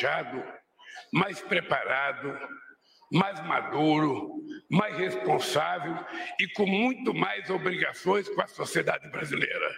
[0.00, 0.44] mais calejado,
[1.12, 2.38] mais preparado,
[3.12, 4.30] mais maduro,
[4.70, 5.96] mais responsável
[6.38, 9.74] e com muito mais obrigações com a sociedade brasileira.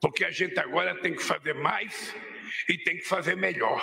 [0.00, 2.14] Porque a gente agora tem que fazer mais
[2.68, 3.80] e tem que fazer melhor.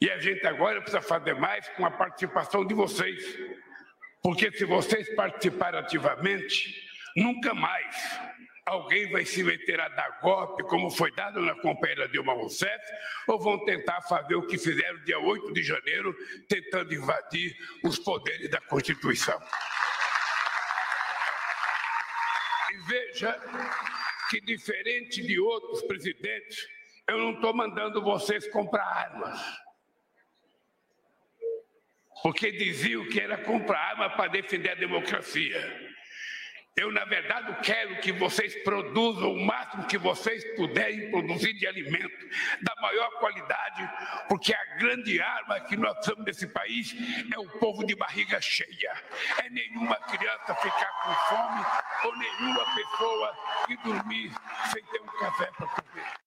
[0.00, 3.22] E a gente agora precisa fazer mais com a participação de vocês.
[4.22, 6.74] Porque se vocês participarem ativamente,
[7.16, 8.20] nunca mais
[8.64, 12.84] alguém vai se meter a dar golpe, como foi dado na companheira Dilma Rousseff,
[13.26, 16.14] ou vão tentar fazer o que fizeram dia 8 de janeiro,
[16.48, 19.40] tentando invadir os poderes da Constituição.
[22.70, 23.40] E veja
[24.30, 26.66] que, diferente de outros presidentes,
[27.08, 29.62] eu não estou mandando vocês comprar armas
[32.22, 35.91] porque diziam que era comprar arma para defender a democracia.
[36.74, 42.26] Eu, na verdade, quero que vocês produzam o máximo que vocês puderem produzir de alimento,
[42.62, 43.90] da maior qualidade,
[44.26, 46.94] porque a grande arma que nós temos nesse país
[47.30, 48.92] é o povo de barriga cheia.
[49.44, 51.62] É nenhuma criança ficar com fome
[52.04, 54.32] ou nenhuma pessoa que dormir
[54.72, 56.22] sem ter um café para comer.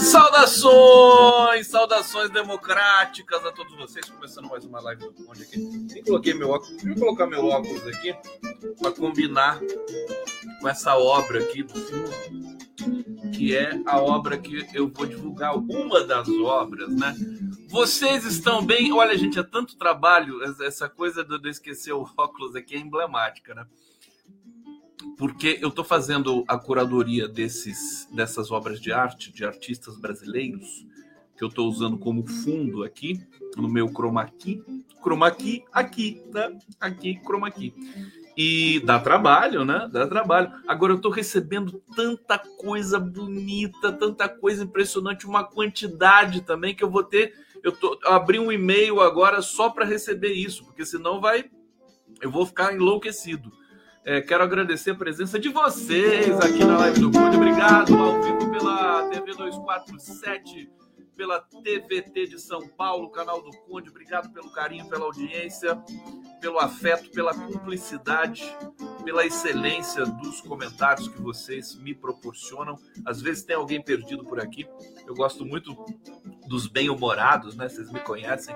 [0.00, 4.08] Saudações, saudações democráticas a todos vocês.
[4.08, 5.58] Começando mais uma live do Conde aqui.
[5.58, 6.76] Nem coloquei meu óculos.
[6.82, 8.14] Deixa eu colocar meu óculos aqui
[8.80, 9.60] para combinar
[10.60, 12.58] com essa obra aqui do filme,
[13.34, 17.14] que é a obra que eu vou divulgar, uma das obras, né?
[17.68, 18.92] Vocês estão bem?
[18.92, 23.66] Olha, gente, é tanto trabalho, essa coisa de esquecer o óculos aqui é emblemática, né?
[25.18, 30.86] Porque eu estou fazendo a curadoria desses, dessas obras de arte de artistas brasileiros
[31.36, 33.20] que eu estou usando como fundo aqui
[33.56, 34.62] no meu chroma key,
[35.02, 36.50] chroma key aqui, tá?
[36.80, 37.72] Aqui chroma key.
[38.36, 39.88] E dá trabalho, né?
[39.90, 40.52] Dá trabalho.
[40.66, 46.90] Agora eu estou recebendo tanta coisa bonita, tanta coisa impressionante, uma quantidade também que eu
[46.90, 47.34] vou ter.
[47.62, 51.50] Eu, tô, abri um e-mail agora só para receber isso, porque senão vai,
[52.20, 53.52] eu vou ficar enlouquecido.
[54.04, 57.36] É, quero agradecer a presença de vocês aqui na live do Conde.
[57.36, 60.70] Obrigado ao vivo pela TV 247,
[61.18, 63.90] pela TVT de São Paulo, canal do Conde.
[63.90, 65.76] Obrigado pelo carinho, pela audiência,
[66.40, 68.44] pelo afeto, pela cumplicidade,
[69.04, 72.78] pela excelência dos comentários que vocês me proporcionam.
[73.04, 74.64] Às vezes tem alguém perdido por aqui.
[75.08, 75.74] Eu gosto muito
[76.46, 77.68] dos bem-humorados, né?
[77.68, 78.54] Vocês me conhecem,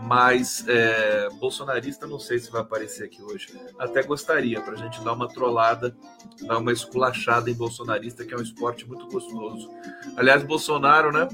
[0.00, 3.48] mas é, bolsonarista não sei se vai aparecer aqui hoje.
[3.80, 5.96] Até gostaria para a gente dar uma trollada,
[6.42, 9.68] dar uma esculachada em bolsonarista, que é um esporte muito gostoso.
[10.16, 11.26] Aliás, Bolsonaro, né?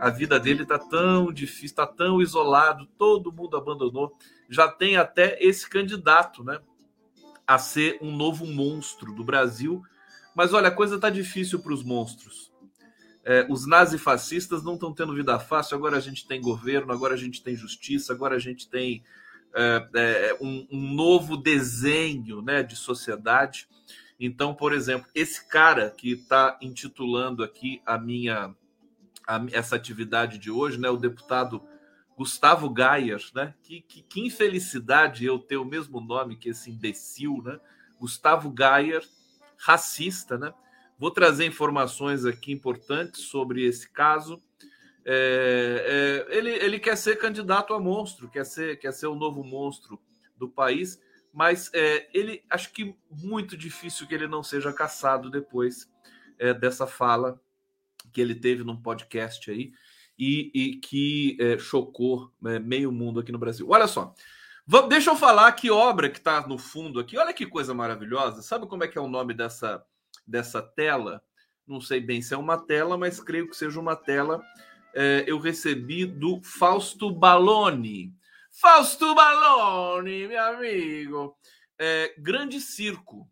[0.00, 4.16] A vida dele tá tão difícil, tá tão isolado, todo mundo abandonou.
[4.48, 6.60] Já tem até esse candidato, né?
[7.46, 9.82] A ser um novo monstro do Brasil.
[10.34, 12.52] Mas olha, a coisa tá difícil para os monstros
[13.28, 17.16] é, os nazifascistas não estão tendo vida fácil, agora a gente tem governo, agora a
[17.16, 19.04] gente tem justiça, agora a gente tem
[19.54, 23.68] é, é, um, um, novo desenho né, de sociedade.
[24.18, 28.54] Então, por exemplo, esse cara que está intitulando aqui a minha
[29.28, 31.62] a, essa atividade de hoje, né, o deputado
[32.16, 33.54] Gustavo Gayer, né?
[33.62, 37.60] Que, que, que, infelicidade eu ter o mesmo nome que esse imbecil, né?
[38.00, 39.06] Gustavo Gayer,
[39.56, 40.52] racista, né?
[40.98, 44.42] Vou trazer informações aqui importantes sobre esse caso.
[45.04, 49.44] É, é, ele, ele quer ser candidato a monstro, quer ser, quer ser o novo
[49.44, 49.96] monstro
[50.36, 51.00] do país,
[51.32, 55.88] mas é, ele acho que muito difícil que ele não seja caçado depois
[56.36, 57.40] é, dessa fala
[58.18, 59.72] que ele teve num podcast aí
[60.18, 63.68] e, e que é, chocou é, meio mundo aqui no Brasil.
[63.70, 64.12] Olha só,
[64.88, 67.16] deixa eu falar que obra que está no fundo aqui.
[67.16, 68.42] Olha que coisa maravilhosa.
[68.42, 69.84] Sabe como é que é o nome dessa
[70.26, 71.22] dessa tela,
[71.66, 74.44] não sei bem se é uma tela, mas creio que seja uma tela,
[74.92, 78.12] é, eu recebi do Fausto Baloni.
[78.50, 81.38] Fausto Baloni, meu amigo.
[81.78, 83.30] É, grande circo.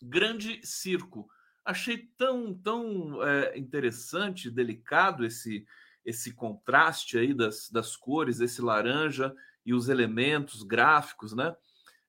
[0.00, 1.28] Grande circo.
[1.64, 5.64] Achei tão, tão é, interessante, delicado esse,
[6.04, 11.54] esse contraste aí das, das cores, esse laranja e os elementos gráficos, né?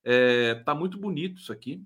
[0.03, 1.81] É, tá muito bonito isso aqui.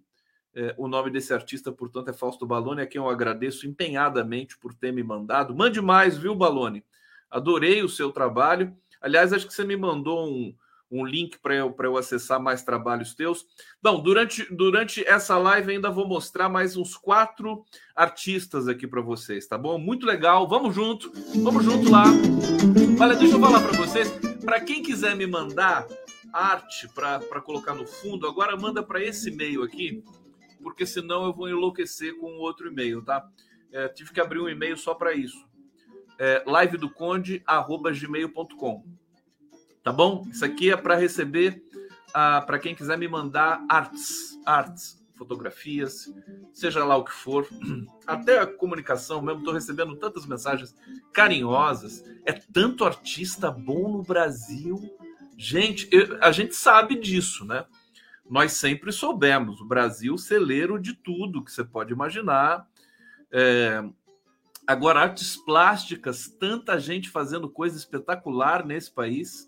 [0.54, 4.74] É, o nome desse artista, portanto, é Fausto Baloni, a quem eu agradeço empenhadamente por
[4.74, 5.56] ter me mandado.
[5.56, 6.84] Mande mais, viu, Baloni?
[7.30, 8.76] Adorei o seu trabalho.
[9.00, 10.56] Aliás, acho que você me mandou um,
[10.90, 13.46] um link para eu, eu acessar mais trabalhos teus.
[13.82, 17.64] Bom, durante, durante essa live ainda vou mostrar mais uns quatro
[17.96, 19.78] artistas aqui para vocês, tá bom?
[19.78, 20.48] Muito legal.
[20.48, 21.12] Vamos junto,
[21.44, 22.06] vamos junto lá.
[23.00, 24.10] Olha, deixa eu falar para vocês.
[24.44, 25.86] Para quem quiser me mandar
[26.32, 30.04] arte para colocar no fundo, agora manda para esse e-mail aqui
[30.68, 33.26] porque senão eu vou enlouquecer com outro e-mail, tá?
[33.72, 35.48] É, tive que abrir um e-mail só para isso.
[36.20, 38.84] É, live do conde gmail.com.
[39.88, 40.28] Tá bom?
[40.30, 41.64] Isso aqui é para receber
[42.14, 46.14] ah, para quem quiser me mandar artes, artes, fotografias,
[46.52, 47.48] seja lá o que for,
[48.06, 49.40] até a comunicação mesmo.
[49.40, 50.76] Estou recebendo tantas mensagens
[51.14, 52.04] carinhosas.
[52.26, 54.78] É tanto artista bom no Brasil.
[55.38, 57.64] Gente, eu, a gente sabe disso, né?
[58.30, 59.62] Nós sempre soubemos.
[59.62, 62.68] O Brasil, celeiro de tudo que você pode imaginar.
[63.32, 63.82] É,
[64.68, 69.47] agora, artes plásticas, tanta gente fazendo coisa espetacular nesse país.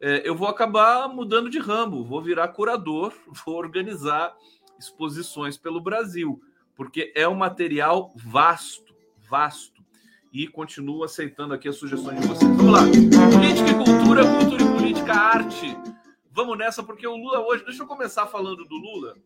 [0.00, 3.12] É, eu vou acabar mudando de ramo, vou virar curador,
[3.44, 4.34] vou organizar
[4.78, 6.40] exposições pelo Brasil,
[6.74, 8.94] porque é um material vasto,
[9.28, 9.84] vasto.
[10.32, 12.50] E continuo aceitando aqui as sugestões de vocês.
[12.56, 12.82] Vamos lá.
[12.82, 15.78] Política e cultura, cultura e política, arte.
[16.30, 17.64] Vamos nessa, porque o Lula hoje.
[17.64, 19.16] Deixa eu começar falando do Lula.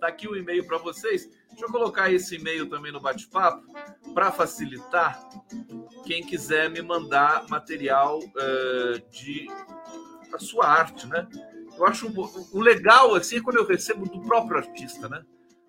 [0.00, 1.28] Tá aqui o e-mail para vocês.
[1.48, 3.66] Deixa eu colocar esse e-mail também no bate-papo
[4.12, 5.26] para facilitar
[6.04, 9.48] quem quiser me mandar material uh, de
[10.32, 11.26] a sua arte, né?
[11.76, 12.08] Eu acho
[12.52, 15.24] o legal assim é quando eu recebo do próprio artista, né?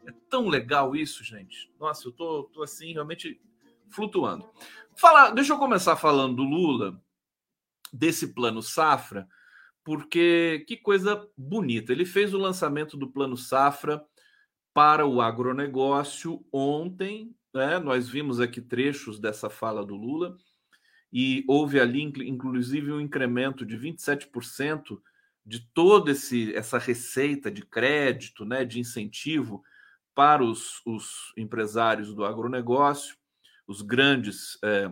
[0.05, 1.71] É tão legal isso, gente.
[1.79, 3.41] Nossa, eu tô, tô assim realmente
[3.89, 4.49] flutuando.
[4.95, 6.99] Fala, deixa eu começar falando do Lula,
[7.91, 9.27] desse plano safra,
[9.83, 11.91] porque que coisa bonita.
[11.91, 14.03] Ele fez o lançamento do plano safra
[14.77, 17.79] para o agronegócio ontem, né?
[17.79, 20.37] Nós vimos aqui trechos dessa fala do Lula
[21.11, 25.01] e houve ali inclusive um incremento de 27%
[25.43, 29.63] de toda essa receita de crédito, né, de incentivo
[30.13, 33.17] para os, os empresários do agronegócio,
[33.65, 34.89] os grandes, é,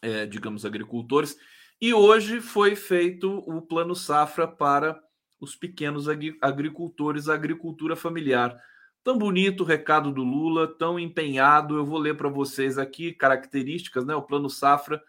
[0.00, 1.36] é, digamos, agricultores.
[1.78, 4.98] E hoje foi feito o plano safra para
[5.38, 6.06] os pequenos
[6.40, 8.58] agricultores, a agricultura familiar.
[9.06, 11.76] Tão bonito o recado do Lula, tão empenhado.
[11.76, 14.16] Eu vou ler para vocês aqui características, né?
[14.16, 15.00] O plano safra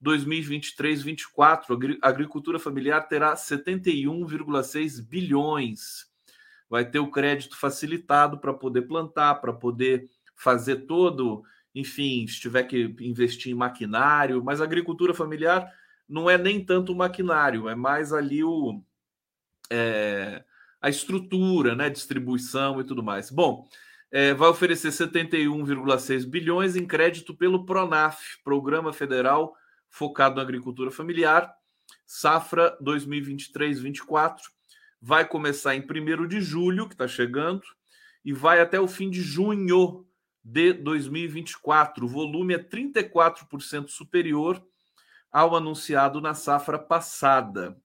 [0.00, 6.08] 2023-24, a agricultura familiar terá 71,6 bilhões.
[6.68, 11.42] Vai ter o crédito facilitado para poder plantar, para poder fazer todo,
[11.74, 15.68] enfim, se tiver que investir em maquinário, mas a agricultura familiar
[16.08, 18.80] não é nem tanto o maquinário, é mais ali o
[19.68, 20.44] é,
[20.80, 23.30] a estrutura, né, distribuição e tudo mais.
[23.30, 23.68] Bom,
[24.10, 29.54] é, vai oferecer 71,6 bilhões em crédito pelo Pronaf, Programa Federal
[29.90, 31.52] focado na agricultura familiar.
[32.06, 34.38] Safra 2023-24
[35.00, 37.62] vai começar em 1 de julho, que está chegando,
[38.24, 40.06] e vai até o fim de junho
[40.44, 42.04] de 2024.
[42.04, 44.62] O volume é 34% superior
[45.32, 47.76] ao anunciado na safra passada.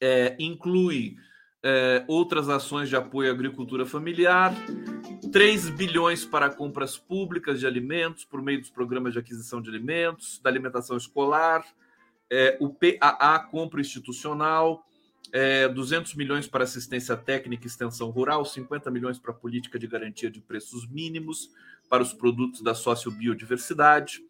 [0.00, 1.16] É, inclui
[1.62, 4.54] é, outras ações de apoio à agricultura familiar,
[5.30, 10.40] 3 bilhões para compras públicas de alimentos por meio dos programas de aquisição de alimentos,
[10.42, 11.64] da alimentação escolar,
[12.30, 14.86] é, o PAA, compra institucional,
[15.32, 20.30] é, 200 milhões para assistência técnica e extensão rural, 50 milhões para política de garantia
[20.30, 21.50] de preços mínimos
[21.88, 24.20] para os produtos da sociobiodiversidade,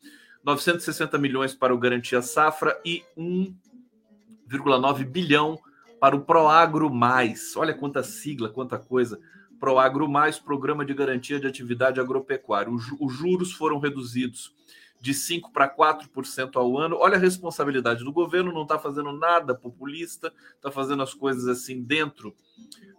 [0.43, 5.59] 960 milhões para o Garantia Safra e 1,9 bilhão
[6.01, 7.55] para o Proagro Mais.
[7.57, 9.21] Olha quanta sigla, quanta coisa.
[9.61, 12.73] Proagro Mais, Programa de Garantia de Atividade Agropecuária.
[12.73, 14.55] Os juros foram reduzidos
[14.99, 16.97] de 5% para 4% ao ano.
[16.99, 21.83] Olha a responsabilidade do governo, não está fazendo nada populista, está fazendo as coisas assim
[21.83, 22.35] dentro.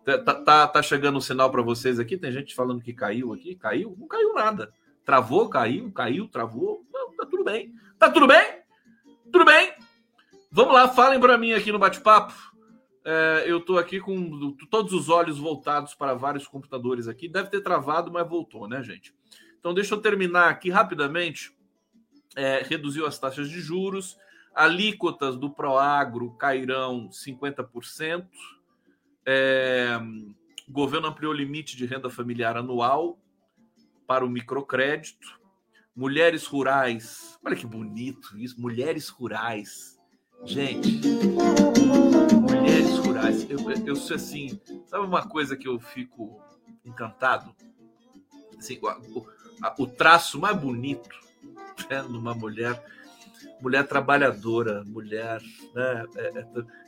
[0.05, 2.17] Tá, tá, tá, tá chegando um sinal para vocês aqui?
[2.17, 3.55] Tem gente falando que caiu aqui.
[3.55, 3.95] Caiu?
[3.99, 4.71] Não caiu nada.
[5.03, 6.85] Travou, caiu, caiu, travou.
[6.93, 7.73] Não, tá tudo bem.
[7.97, 8.61] Tá tudo bem?
[9.31, 9.73] Tudo bem?
[10.51, 12.50] Vamos lá, falem para mim aqui no bate-papo
[13.03, 17.27] é, eu estou aqui com todos os olhos voltados para vários computadores aqui.
[17.27, 19.13] Deve ter travado, mas voltou, né, gente?
[19.59, 21.55] Então, deixa eu terminar aqui rapidamente.
[22.35, 24.17] É, reduziu as taxas de juros,
[24.53, 28.27] alíquotas do Proagro cairão 50%.
[29.25, 29.99] É,
[30.67, 33.19] o governo ampliou o limite de renda familiar anual
[34.07, 35.39] para o microcrédito.
[35.95, 39.99] Mulheres rurais, olha que bonito isso, mulheres rurais.
[40.43, 41.01] Gente,
[42.81, 43.49] mulheres rurais.
[43.49, 46.41] Eu, eu sou assim, sabe uma coisa que eu fico
[46.83, 47.55] encantado?
[48.57, 49.25] Assim, o,
[49.77, 51.09] o traço mais bonito
[51.89, 52.83] né, numa mulher,
[53.61, 55.41] mulher trabalhadora, mulher,
[55.73, 56.45] né, é, é,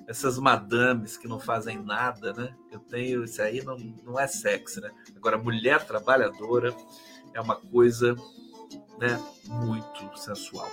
[0.07, 2.53] essas madames que não fazem nada, né?
[2.71, 4.91] Eu tenho isso aí não, não é sexy, né?
[5.15, 6.75] Agora mulher trabalhadora
[7.33, 8.15] é uma coisa,
[8.99, 10.69] né, muito sensual.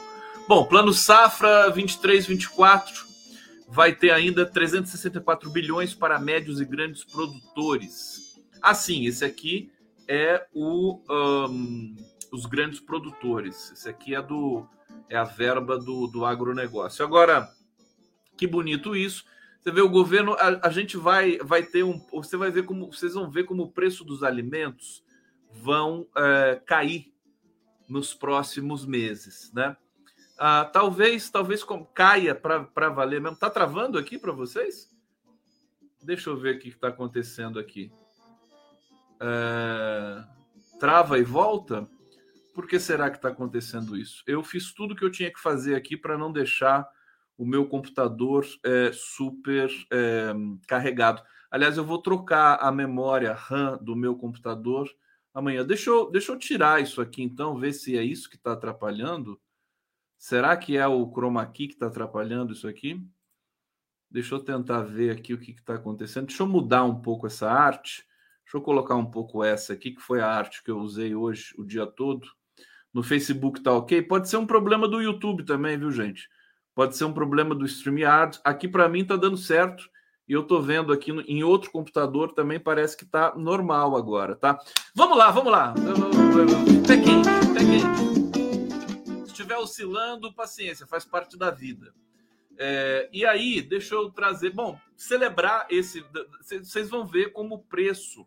[0.49, 3.10] Bom, plano safra 23, 24
[3.71, 8.37] vai ter ainda 364 bilhões para médios e grandes produtores.
[8.61, 9.71] Assim, esse aqui
[10.09, 11.97] é o, um,
[12.33, 13.71] os grandes produtores.
[13.71, 14.67] Esse aqui é do
[15.09, 17.05] é a verba do, do agronegócio.
[17.05, 17.49] Agora,
[18.37, 19.25] que bonito isso.
[19.61, 22.91] Você vê o governo, a, a, gente vai vai ter um, você vai ver como
[22.91, 25.05] vocês vão ver como o preço dos alimentos
[25.53, 27.13] vão é, cair
[27.89, 29.77] nos próximos meses, né?
[30.43, 33.37] Ah, talvez talvez caia para valer mesmo.
[33.37, 34.91] Tá travando aqui para vocês?
[36.03, 37.93] Deixa eu ver o que está acontecendo aqui.
[39.21, 40.25] É...
[40.79, 41.87] Trava e volta?
[42.55, 44.25] Por que será que está acontecendo isso?
[44.27, 46.89] Eu fiz tudo que eu tinha que fazer aqui para não deixar
[47.37, 50.33] o meu computador é, super é,
[50.67, 51.23] carregado.
[51.51, 54.91] Aliás, eu vou trocar a memória RAM do meu computador
[55.35, 55.65] amanhã.
[55.67, 59.39] Deixa eu, deixa eu tirar isso aqui, então, ver se é isso que está atrapalhando.
[60.21, 63.03] Será que é o chroma key que está atrapalhando isso aqui?
[64.11, 66.27] Deixa eu tentar ver aqui o que está acontecendo.
[66.27, 68.05] Deixa eu mudar um pouco essa arte.
[68.45, 71.55] Deixa eu colocar um pouco essa aqui, que foi a arte que eu usei hoje
[71.57, 72.29] o dia todo.
[72.93, 74.03] No Facebook tá ok.
[74.03, 76.29] Pode ser um problema do YouTube também, viu, gente?
[76.75, 78.39] Pode ser um problema do StreamYard.
[78.45, 79.89] Aqui para mim tá dando certo.
[80.29, 84.37] E eu tô vendo aqui no, em outro computador também parece que tá normal agora,
[84.37, 84.59] tá?
[84.95, 85.73] Vamos lá, vamos lá.
[86.87, 88.10] Pé quente, quente.
[89.71, 91.95] Oscilando, paciência, faz parte da vida.
[92.59, 94.51] É, e aí, deixa eu trazer.
[94.51, 96.05] Bom, celebrar esse.
[96.41, 98.27] Vocês vão ver como o preço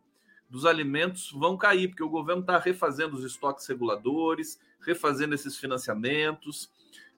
[0.50, 6.72] dos alimentos vão cair, porque o governo está refazendo os estoques reguladores, refazendo esses financiamentos,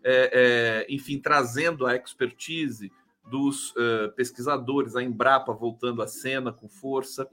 [0.04, 2.92] é, é, enfim, trazendo a expertise
[3.30, 7.28] dos uh, pesquisadores, a Embrapa voltando à cena com força,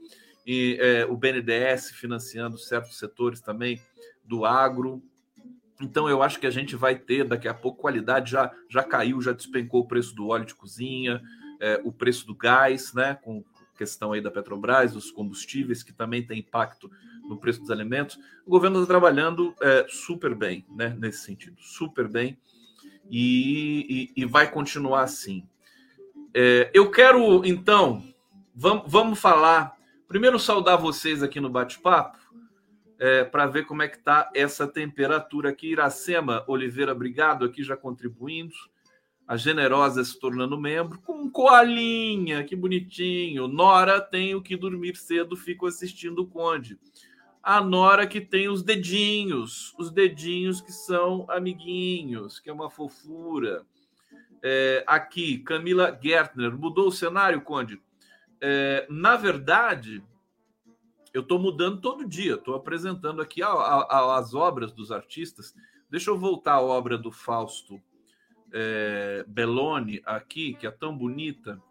[0.45, 3.81] e é, o BNDES financiando certos setores também
[4.23, 5.01] do agro.
[5.81, 9.21] Então eu acho que a gente vai ter daqui a pouco qualidade já já caiu,
[9.21, 11.21] já despencou o preço do óleo de cozinha,
[11.59, 13.15] é, o preço do gás, né?
[13.15, 13.43] Com
[13.77, 16.89] questão aí da Petrobras, dos combustíveis que também tem impacto
[17.27, 18.19] no preço dos alimentos.
[18.45, 20.95] O governo está trabalhando é, super bem, né?
[20.99, 22.37] Nesse sentido, super bem
[23.09, 25.47] e, e, e vai continuar assim.
[26.33, 28.03] É, eu quero então
[28.55, 29.75] vamos, vamos falar.
[30.07, 32.22] Primeiro saudar vocês aqui no bate-papo
[33.03, 35.73] é, para ver como é que está essa temperatura aqui.
[35.73, 38.53] Iracema Oliveira, obrigado aqui já contribuindo.
[39.27, 41.01] A Generosa se tornando membro.
[41.01, 43.45] Com coalinha, que bonitinho.
[43.45, 46.79] Nora, tenho que dormir cedo, fico assistindo o Conde.
[47.43, 53.65] A Nora que tem os dedinhos, os dedinhos que são amiguinhos, que é uma fofura.
[54.41, 57.81] É, aqui, Camila Gertner, mudou o cenário, Conde?
[58.39, 60.01] É, na verdade,
[61.13, 65.53] eu estou mudando todo dia, estou apresentando aqui a, a, a, as obras dos artistas.
[65.89, 67.79] Deixa eu voltar à obra do Fausto
[68.51, 71.61] é, Belloni aqui, que é tão bonita,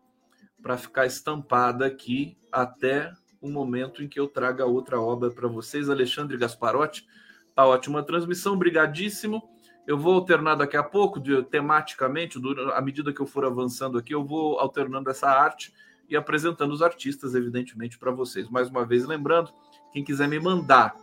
[0.62, 5.90] para ficar estampada aqui até o momento em que eu traga outra obra para vocês.
[5.90, 7.04] Alexandre Gasparotti,
[7.52, 9.42] tá ótima transmissão, brigadíssimo.
[9.84, 12.38] Eu vou alternar daqui a pouco, de, tematicamente,
[12.72, 15.75] à medida que eu for avançando aqui, eu vou alternando essa arte
[16.12, 18.49] e apresentando os artistas, evidentemente, para vocês.
[18.50, 19.50] Mais uma vez, lembrando,
[19.92, 20.95] quem quiser me mandar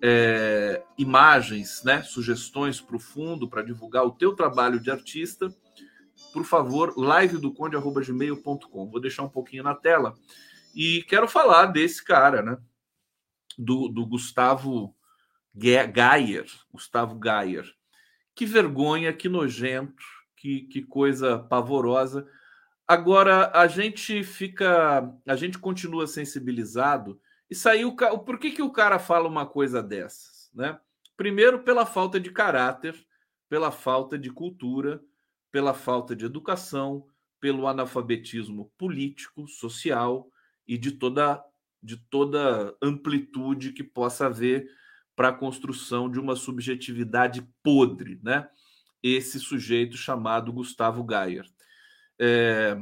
[0.00, 5.52] é, imagens, né, sugestões para o fundo, para divulgar o teu trabalho de artista,
[6.32, 8.88] por favor, live do conde.gmail.com.
[8.88, 10.14] Vou deixar um pouquinho na tela.
[10.72, 12.56] E quero falar desse cara, né?
[13.58, 14.94] Do, do Gustavo
[15.52, 16.46] Gayer.
[16.72, 17.68] Gustavo Gayer.
[18.32, 20.04] Que vergonha, que nojento,
[20.36, 22.26] que, que coisa pavorosa
[22.92, 27.18] Agora a gente fica, a gente continua sensibilizado.
[27.48, 30.78] E saiu, por que, que o cara fala uma coisa dessas, né?
[31.16, 32.94] Primeiro pela falta de caráter,
[33.48, 35.02] pela falta de cultura,
[35.50, 37.06] pela falta de educação,
[37.40, 40.30] pelo analfabetismo político, social
[40.68, 41.42] e de toda
[41.82, 44.68] de toda amplitude que possa haver
[45.16, 48.50] para a construção de uma subjetividade podre, né?
[49.02, 51.46] Esse sujeito chamado Gustavo Gayer.
[52.24, 52.78] É...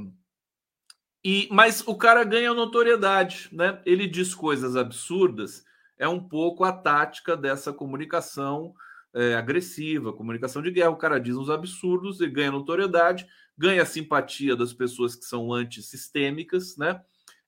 [1.25, 3.81] E, mas o cara ganha notoriedade, né?
[3.87, 5.65] Ele diz coisas absurdas.
[5.99, 8.75] É um pouco a tática dessa comunicação
[9.15, 10.91] é, agressiva, comunicação de guerra.
[10.91, 16.77] O cara diz uns absurdos e ganha notoriedade, ganha simpatia das pessoas que são antissistêmicas,
[16.77, 17.01] né?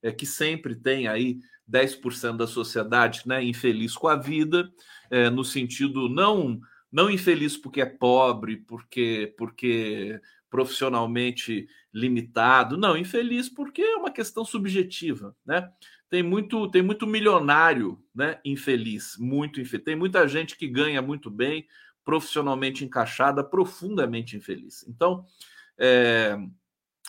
[0.02, 1.38] É, que sempre tem aí
[1.70, 4.70] 10% da sociedade né, infeliz com a vida,
[5.10, 10.20] é, no sentido não não infeliz porque é pobre, porque porque
[10.52, 12.76] profissionalmente limitado.
[12.76, 15.72] Não, infeliz porque é uma questão subjetiva, né?
[16.10, 18.38] Tem muito, tem muito milionário, né?
[18.44, 19.86] Infeliz, muito infeliz.
[19.86, 21.66] Tem muita gente que ganha muito bem,
[22.04, 24.86] profissionalmente encaixada, profundamente infeliz.
[24.86, 25.24] Então,
[25.78, 26.36] é,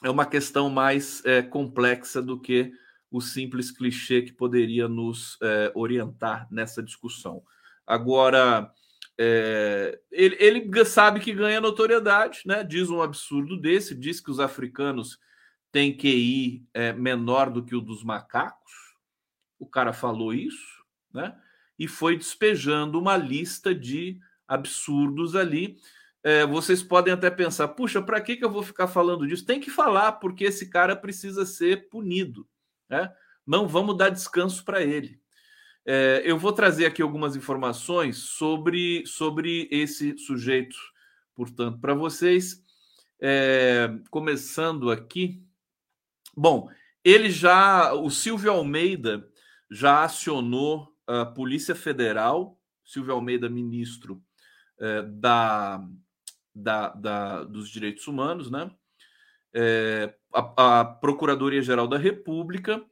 [0.01, 2.71] é uma questão mais é, complexa do que
[3.11, 7.43] o simples clichê que poderia nos é, orientar nessa discussão.
[7.85, 8.71] Agora,
[9.19, 12.63] é, ele, ele, sabe que ganha notoriedade, né?
[12.63, 15.19] Diz um absurdo desse, diz que os africanos
[15.71, 18.73] têm QI é, menor do que o dos macacos.
[19.59, 21.35] O cara falou isso, né?
[21.77, 25.77] E foi despejando uma lista de absurdos ali.
[26.23, 29.45] É, vocês podem até pensar, puxa, para que, que eu vou ficar falando disso?
[29.45, 32.47] Tem que falar, porque esse cara precisa ser punido.
[32.89, 33.11] Né?
[33.45, 35.19] Não vamos dar descanso para ele.
[35.85, 40.77] É, eu vou trazer aqui algumas informações sobre, sobre esse sujeito,
[41.35, 42.63] portanto, para vocês.
[43.19, 45.43] É, começando aqui.
[46.35, 46.69] Bom,
[47.03, 49.29] ele já, o Silvio Almeida
[49.69, 54.21] já acionou a Polícia Federal, Silvio Almeida, ministro
[54.79, 55.85] é, da,
[56.55, 58.71] da, da, dos Direitos Humanos, né?
[59.53, 62.83] É, a, a Procuradoria-Geral da República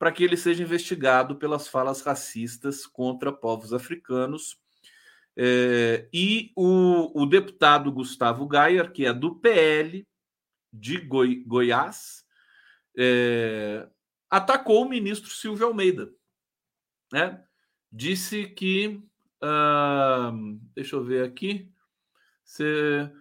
[0.00, 4.58] para que ele seja investigado pelas falas racistas contra povos africanos.
[5.36, 10.08] É, e o, o, deputado Gustavo Gayer, que é do PL
[10.72, 12.24] de Goi, Goiás,
[12.96, 13.86] é,
[14.30, 16.10] atacou o ministro Silvio Almeida.
[17.12, 17.44] Né?
[17.92, 19.02] Disse que.
[19.42, 21.70] Uh, deixa eu ver aqui.
[22.42, 23.12] Você,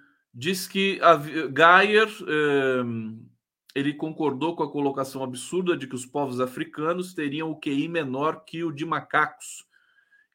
[0.71, 1.17] que a,
[1.49, 2.07] Gayer.
[2.23, 3.28] Uh,
[3.79, 8.43] ele concordou com a colocação absurda de que os povos africanos teriam o QI menor
[8.43, 9.65] que o de macacos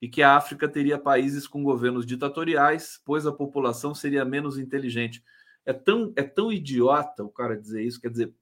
[0.00, 5.22] e que a África teria países com governos ditatoriais, pois a população seria menos inteligente.
[5.64, 8.00] É tão, é tão idiota o cara dizer isso.
[8.00, 8.34] Quer dizer,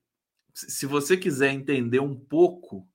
[0.52, 2.86] se você quiser entender um pouco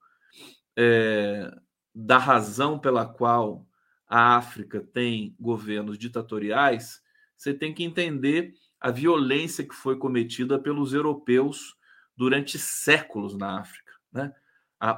[0.75, 1.49] é,
[1.93, 3.65] da razão pela qual
[4.07, 7.01] a África tem governos ditatoriais,
[7.37, 11.76] você tem que entender a violência que foi cometida pelos europeus
[12.17, 13.93] durante séculos na África.
[14.11, 14.33] Né?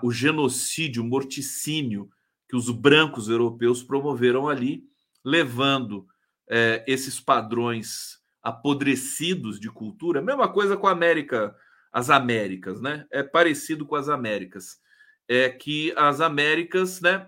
[0.04, 2.10] o genocídio, o morticínio
[2.50, 4.84] que os brancos europeus promoveram ali,
[5.24, 6.08] levando
[6.50, 10.22] é, esses padrões apodrecidos de cultura.
[10.22, 11.56] Mesma coisa com a América,
[11.92, 13.06] as Américas, né?
[13.12, 14.80] É parecido com as Américas.
[15.28, 17.28] É que as Américas, né,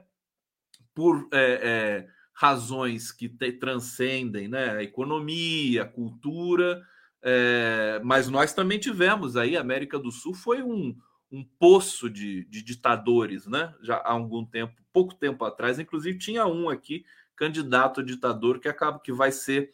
[0.96, 6.82] por é, é, razões que te, transcendem né, a economia, a cultura,
[7.24, 10.96] é, mas nós também tivemos aí, a América do Sul foi um,
[11.32, 13.74] um poço de, de, ditadores, né?
[13.82, 17.06] Já há algum tempo, pouco tempo atrás, inclusive tinha um aqui,
[17.36, 19.72] candidato a ditador, que acaba que vai ser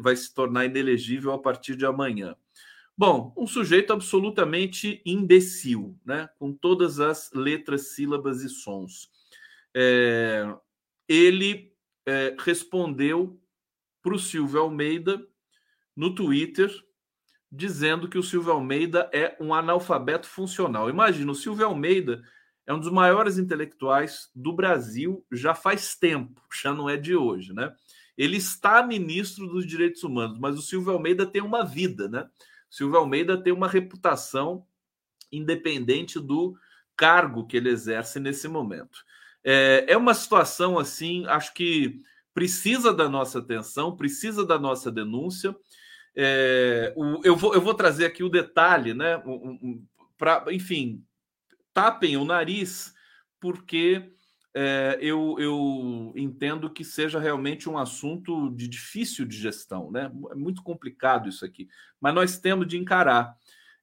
[0.00, 2.34] vai se tornar inelegível a partir de amanhã.
[2.98, 6.28] Bom, um sujeito absolutamente imbecil, né?
[6.38, 9.10] Com todas as letras, sílabas e sons.
[9.74, 10.52] É,
[11.08, 11.72] ele
[12.04, 13.40] é, respondeu
[14.02, 15.24] para o Silvio Almeida
[15.96, 16.70] no Twitter
[17.50, 20.88] dizendo que o Silvio Almeida é um analfabeto funcional.
[20.88, 22.22] Imagina, o Silvio Almeida
[22.66, 27.52] é um dos maiores intelectuais do Brasil já faz tempo, já não é de hoje,
[27.52, 27.74] né?
[28.16, 32.22] Ele está ministro dos Direitos Humanos, mas o Silvio Almeida tem uma vida, né?
[32.70, 34.66] O Silvio Almeida tem uma reputação
[35.30, 36.54] independente do
[36.96, 39.04] cargo que ele exerce nesse momento.
[39.44, 42.00] É, é uma situação assim, acho que
[42.32, 45.54] precisa da nossa atenção, precisa da nossa denúncia.
[46.14, 49.22] É, o, eu, vou, eu vou trazer aqui o detalhe, né?
[50.16, 51.04] Pra, enfim,
[51.72, 52.94] tapem o nariz,
[53.40, 54.12] porque
[54.54, 60.12] é, eu, eu entendo que seja realmente um assunto de difícil de gestão, né?
[60.30, 61.68] É muito complicado isso aqui,
[62.00, 63.34] mas nós temos de encarar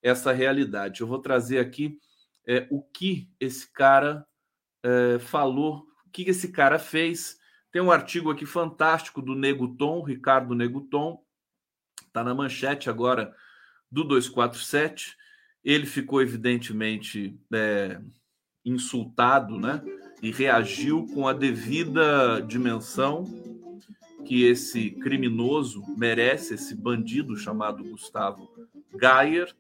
[0.01, 1.01] essa realidade.
[1.01, 1.97] Eu vou trazer aqui
[2.47, 4.25] é, o que esse cara
[4.83, 7.37] é, falou, o que esse cara fez.
[7.71, 11.19] Tem um artigo aqui fantástico do Neguton, Ricardo Neguton,
[12.09, 13.33] está na manchete agora
[13.91, 15.15] do 247.
[15.63, 18.01] Ele ficou evidentemente é,
[18.65, 19.81] insultado, né?
[20.21, 23.23] E reagiu com a devida dimensão
[24.25, 28.49] que esse criminoso merece, esse bandido chamado Gustavo
[28.93, 29.53] Gayer.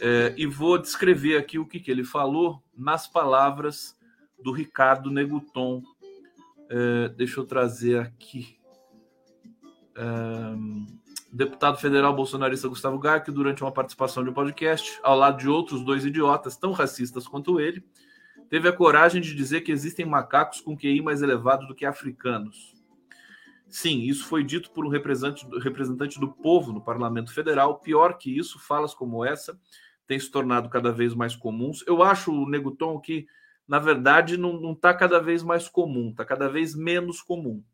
[0.00, 3.96] É, e vou descrever aqui o que, que ele falou nas palavras
[4.42, 5.82] do Ricardo Neguton.
[6.68, 8.56] É, deixa eu trazer aqui.
[9.94, 11.01] É,
[11.32, 15.48] deputado federal bolsonarista Gustavo Gaia, que durante uma participação de um podcast, ao lado de
[15.48, 17.82] outros dois idiotas tão racistas quanto ele,
[18.50, 22.74] teve a coragem de dizer que existem macacos com QI mais elevado do que africanos.
[23.66, 27.78] Sim, isso foi dito por um representante, representante do povo no parlamento federal.
[27.78, 29.58] Pior que isso, falas como essa
[30.06, 31.82] têm se tornado cada vez mais comuns.
[31.86, 33.26] Eu acho, Neguton, que,
[33.66, 37.64] na verdade, não está cada vez mais comum, está cada vez menos comum,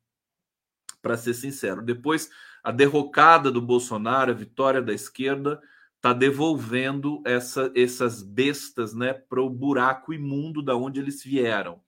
[1.01, 1.83] para ser sincero.
[1.83, 2.31] Depois
[2.63, 5.61] a derrocada do Bolsonaro, a vitória da esquerda,
[5.97, 11.81] está devolvendo essa, essas bestas né, para o buraco imundo da onde eles vieram.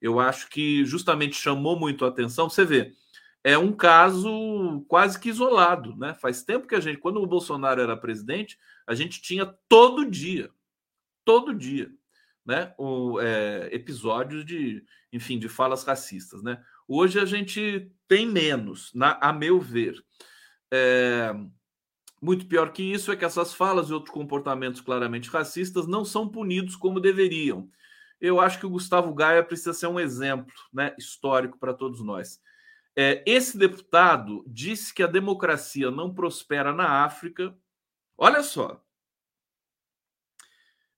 [0.00, 2.48] Eu acho que justamente chamou muito a atenção.
[2.48, 2.92] Você vê,
[3.42, 6.14] é um caso quase que isolado, né?
[6.14, 10.50] Faz tempo que a gente, quando o Bolsonaro era presidente, a gente tinha todo dia,
[11.24, 11.90] todo dia,
[12.44, 12.74] né?
[12.76, 16.62] O, é, episódios de, enfim, de falas racistas, né?
[16.86, 19.94] Hoje a gente tem menos, na, a meu ver.
[20.72, 21.34] É,
[22.20, 26.28] muito pior que isso é que essas falas e outros comportamentos claramente racistas não são
[26.28, 27.70] punidos como deveriam.
[28.20, 32.40] Eu acho que o Gustavo Gaia precisa ser um exemplo né, histórico para todos nós.
[32.96, 37.56] É, esse deputado disse que a democracia não prospera na África.
[38.16, 38.82] Olha só.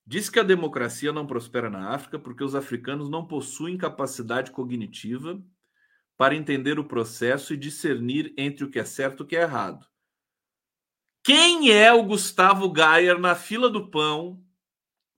[0.06, 5.42] Disse que a democracia não prospera na África porque os africanos não possuem capacidade cognitiva
[6.16, 9.42] para entender o processo e discernir entre o que é certo e o que é
[9.42, 9.86] errado.
[11.22, 14.42] Quem é o Gustavo Gayer na fila do pão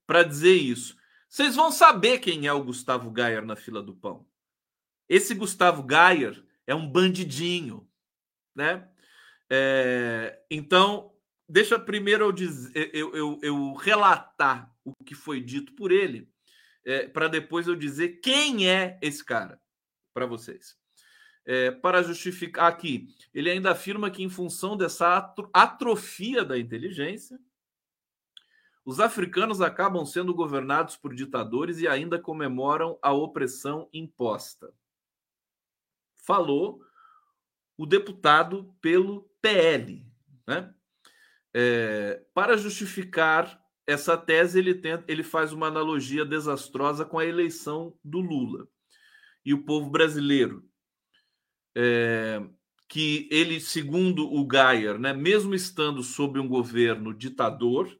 [0.06, 0.96] para dizer isso?
[1.28, 4.26] Vocês vão saber quem é o Gustavo Gayer na fila do pão.
[5.08, 7.88] Esse Gustavo Gayer é um bandidinho,
[8.54, 8.88] né?
[9.50, 11.14] É, então,
[11.48, 16.30] deixa primeiro eu, dizer, eu, eu, eu, relatar o que foi dito por ele,
[16.84, 19.60] é, para depois eu dizer quem é esse cara
[20.12, 20.78] para vocês
[21.48, 23.08] é, para justificar aqui.
[23.32, 27.40] Ele ainda afirma que, em função dessa atrofia da inteligência,
[28.84, 34.74] os africanos acabam sendo governados por ditadores e ainda comemoram a opressão imposta.
[36.26, 36.82] Falou
[37.78, 40.06] o deputado pelo PL.
[40.46, 40.74] Né?
[41.54, 47.96] É, para justificar essa tese, ele, tenta, ele faz uma analogia desastrosa com a eleição
[48.04, 48.68] do Lula.
[49.42, 50.67] E o povo brasileiro
[51.80, 52.44] é,
[52.88, 57.96] que ele, segundo o Geyer, né, mesmo estando sob um governo ditador,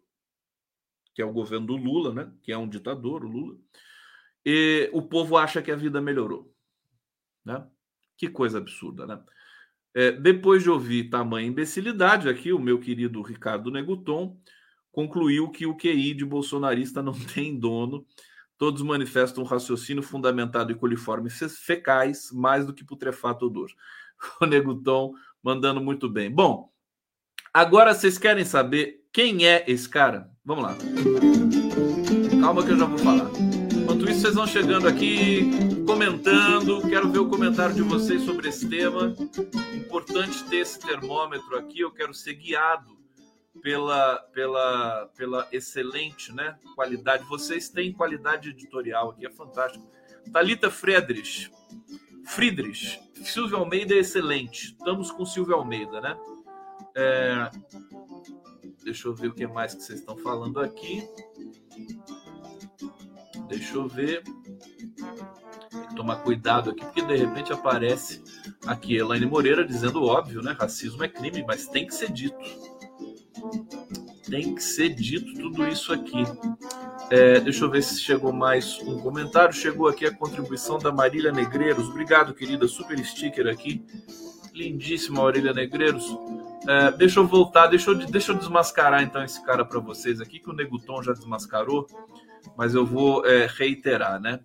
[1.15, 3.57] que é o governo do Lula, né, que é um ditador, o Lula,
[4.45, 6.53] e o povo acha que a vida melhorou.
[7.45, 7.65] Né?
[8.17, 9.23] Que coisa absurda, né?
[9.95, 14.41] É, depois de ouvir tamanha imbecilidade, aqui o meu querido Ricardo Neguton
[14.91, 18.05] concluiu que o QI de bolsonarista não tem dono
[18.59, 23.71] Todos manifestam um raciocínio fundamentado em coliformes fecais, mais do que putrefato odor.
[24.41, 26.29] O Neguton mandando muito bem.
[26.29, 26.73] Bom,
[27.55, 30.29] agora vocês querem saber quem é esse cara?
[30.45, 30.77] Vamos lá.
[32.41, 33.31] Calma que eu já vou falar.
[33.77, 35.49] Enquanto isso, vocês vão chegando aqui,
[35.87, 36.83] comentando.
[36.89, 39.15] Quero ver o comentário de vocês sobre esse tema.
[39.73, 41.79] Importante ter esse termômetro aqui.
[41.79, 42.98] Eu quero ser guiado
[43.63, 47.25] pela, pela, pela excelente né, qualidade.
[47.25, 49.87] Vocês têm qualidade editorial aqui, é fantástico.
[50.33, 51.51] Talita Friedrich,
[52.25, 54.77] Friedrich, Silvio Almeida é excelente.
[54.79, 56.19] Estamos com Silvio Almeida, né?
[56.95, 57.51] É...
[58.85, 61.07] Deixa eu ver o que mais que vocês estão falando aqui.
[63.49, 64.23] Deixa eu ver.
[64.23, 68.23] Tem que tomar cuidado aqui, porque de repente aparece
[68.67, 70.57] aqui Elaine Moreira dizendo óbvio, né?
[70.59, 72.37] Racismo é crime, mas tem que ser dito
[74.29, 76.25] tem que ser dito tudo isso aqui.
[77.11, 79.55] É, deixa eu ver se chegou mais um comentário.
[79.55, 81.89] Chegou aqui a contribuição da Marília Negreiros.
[81.89, 82.69] Obrigado, querida.
[82.69, 83.85] Super sticker aqui.
[84.55, 86.05] Lindíssima Marília Negreiros.
[86.67, 90.41] É, deixa eu voltar, deixa eu, deixa eu desmascarar então esse cara para vocês aqui,
[90.41, 91.87] que o Neguton já desmascarou,
[92.57, 94.41] mas eu vou é, reiterar, né?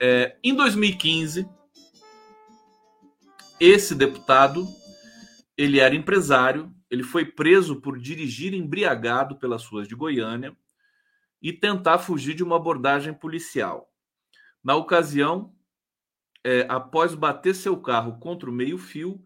[0.00, 1.46] É, em 2015,
[3.60, 4.66] esse deputado
[5.56, 10.56] ele era empresário, ele foi preso por dirigir embriagado pelas ruas de Goiânia
[11.40, 13.92] e tentar fugir de uma abordagem policial.
[14.62, 15.54] Na ocasião,
[16.42, 19.22] é, após bater seu carro contra o meio-fio,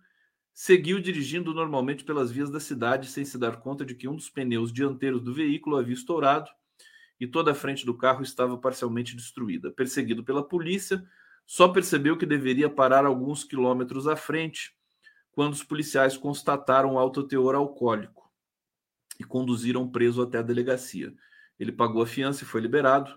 [0.52, 4.28] seguiu dirigindo normalmente pelas vias da cidade sem se dar conta de que um dos
[4.28, 6.50] pneus dianteiros do veículo havia estourado
[7.20, 9.70] e toda a frente do carro estava parcialmente destruída.
[9.70, 11.04] Perseguido pela polícia,
[11.46, 14.76] só percebeu que deveria parar alguns quilômetros à frente
[15.38, 18.28] quando os policiais constataram alto teor alcoólico
[19.20, 21.14] e conduziram preso até a delegacia.
[21.60, 23.16] Ele pagou a fiança e foi liberado.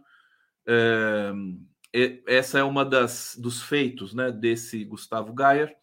[0.67, 1.31] É,
[2.27, 5.75] essa é uma das dos feitos, né, desse Gustavo Gayer.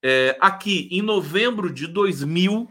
[0.00, 2.70] É, aqui em novembro de 2000,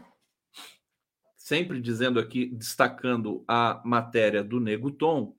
[1.36, 5.36] sempre dizendo aqui, destacando a matéria do Nego Tom,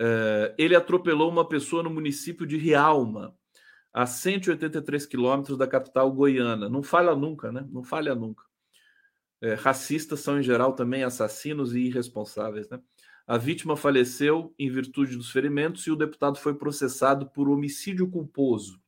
[0.00, 3.37] é, ele atropelou uma pessoa no município de Rialma,
[3.92, 6.68] a 183 quilômetros da capital goiana.
[6.68, 7.66] Não falha nunca, né?
[7.70, 8.44] Não falha nunca.
[9.40, 12.80] É, racistas são, em geral, também assassinos e irresponsáveis, né?
[13.26, 18.80] A vítima faleceu em virtude dos ferimentos e o deputado foi processado por homicídio culposo,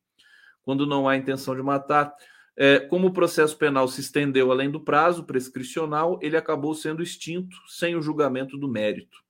[0.63, 2.15] quando não há intenção de matar.
[2.57, 7.57] É, como o processo penal se estendeu além do prazo prescricional, ele acabou sendo extinto
[7.69, 9.23] sem o julgamento do mérito.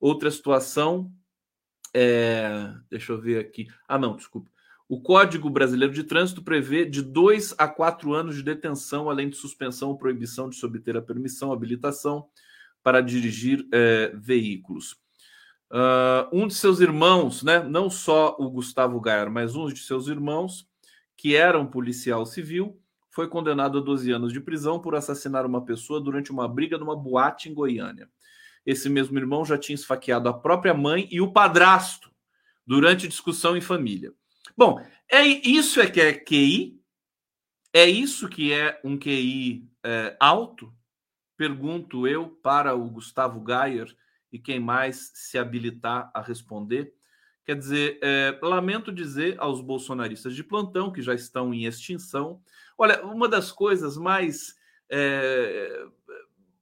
[0.00, 1.12] Outra situação,
[1.94, 3.66] é, deixa eu ver aqui.
[3.86, 4.50] Ah, não, desculpa.
[4.88, 9.36] O Código Brasileiro de Trânsito prevê de dois a quatro anos de detenção, além de
[9.36, 12.28] suspensão ou proibição de se obter a permissão, habilitação
[12.84, 14.92] para dirigir é, veículos.
[15.68, 20.06] Uh, um de seus irmãos, né, não só o Gustavo Gayer, mas um de seus
[20.06, 20.68] irmãos,
[21.16, 25.64] que era um policial civil, foi condenado a 12 anos de prisão por assassinar uma
[25.64, 28.08] pessoa durante uma briga numa boate em Goiânia.
[28.64, 32.10] Esse mesmo irmão já tinha esfaqueado a própria mãe e o padrasto
[32.64, 34.12] durante discussão em família.
[34.56, 36.80] Bom, é isso é que é QI?
[37.72, 40.74] É isso que é um QI é, alto?
[41.36, 43.94] Pergunto eu para o Gustavo Gayer
[44.32, 46.94] e quem mais se habilitar a responder.
[47.44, 52.42] Quer dizer, é, lamento dizer aos bolsonaristas de plantão que já estão em extinção.
[52.76, 54.56] Olha, uma das coisas mais
[54.90, 55.86] é,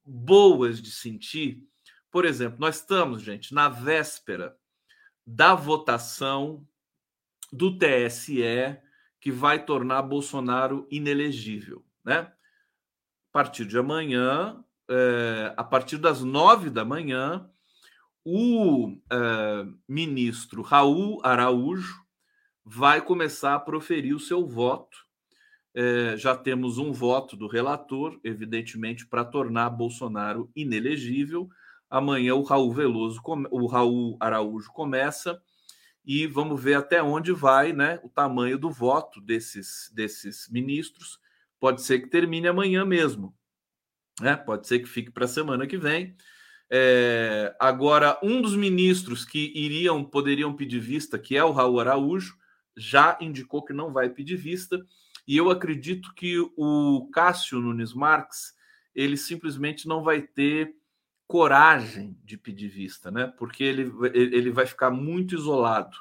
[0.05, 1.63] boas de sentir,
[2.11, 4.57] por exemplo, nós estamos, gente, na véspera
[5.27, 6.67] da votação
[7.55, 8.43] do TSE
[9.21, 12.33] que vai tornar Bolsonaro inelegível, né?
[13.31, 17.49] A partir de amanhã, é, a partir das nove da manhã,
[18.25, 22.03] o é, ministro Raul Araújo
[22.65, 24.97] vai começar a proferir o seu voto.
[25.75, 31.49] É, já temos um voto do relator, evidentemente, para tornar Bolsonaro inelegível.
[31.89, 35.41] Amanhã o Raul Veloso, o Raul Araújo começa
[36.05, 41.19] e vamos ver até onde vai né, o tamanho do voto desses, desses ministros.
[41.59, 43.35] Pode ser que termine amanhã mesmo,
[44.21, 44.37] né?
[44.37, 46.15] pode ser que fique para a semana que vem.
[46.71, 52.37] É, agora, um dos ministros que iriam, poderiam pedir vista, que é o Raul Araújo,
[52.77, 54.85] já indicou que não vai pedir vista,
[55.27, 58.53] e eu acredito que o Cássio Nunes Marques
[58.95, 60.75] ele simplesmente não vai ter
[61.35, 63.27] coragem de pedir vista, né?
[63.37, 65.97] Porque ele, ele vai ficar muito isolado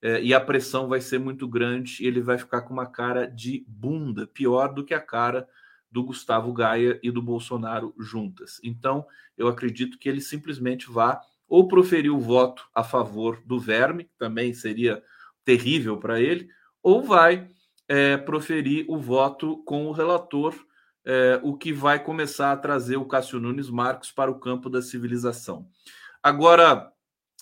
[0.00, 3.26] é, e a pressão vai ser muito grande e ele vai ficar com uma cara
[3.26, 5.48] de bunda, pior do que a cara
[5.90, 8.60] do Gustavo Gaia e do Bolsonaro juntas.
[8.62, 9.04] Então,
[9.36, 14.16] eu acredito que ele simplesmente vá ou proferir o voto a favor do verme, que
[14.16, 15.02] também seria
[15.44, 16.48] terrível para ele,
[16.80, 17.48] ou vai
[17.88, 20.54] é, proferir o voto com o relator
[21.12, 24.80] é, o que vai começar a trazer o Cássio Nunes Marcos para o campo da
[24.80, 25.68] civilização.
[26.22, 26.92] Agora,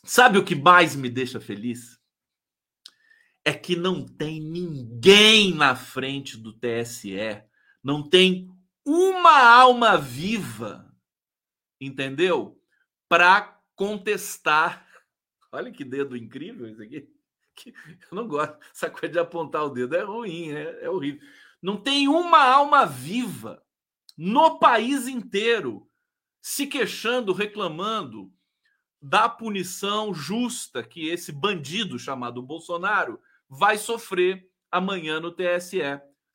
[0.03, 2.01] sabe o que mais me deixa feliz?
[3.45, 7.45] É que não tem ninguém na frente do TSE,
[7.85, 8.49] não tem
[8.87, 10.91] uma alma viva,
[11.79, 12.59] entendeu?
[13.07, 14.83] Para contestar.
[15.53, 17.07] Olha que dedo incrível isso aqui.
[18.11, 18.57] Eu não gosto.
[18.73, 21.21] Essa coisa de apontar o dedo é ruim, é, é horrível.
[21.61, 23.63] Não tem uma alma viva
[24.17, 25.89] no país inteiro
[26.41, 28.33] se queixando, reclamando
[29.01, 35.81] da punição justa que esse bandido chamado Bolsonaro vai sofrer amanhã no TSE.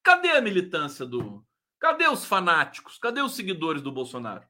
[0.02, 1.46] Cadê a militância do.
[1.80, 2.98] Cadê os fanáticos?
[2.98, 4.48] Cadê os seguidores do Bolsonaro?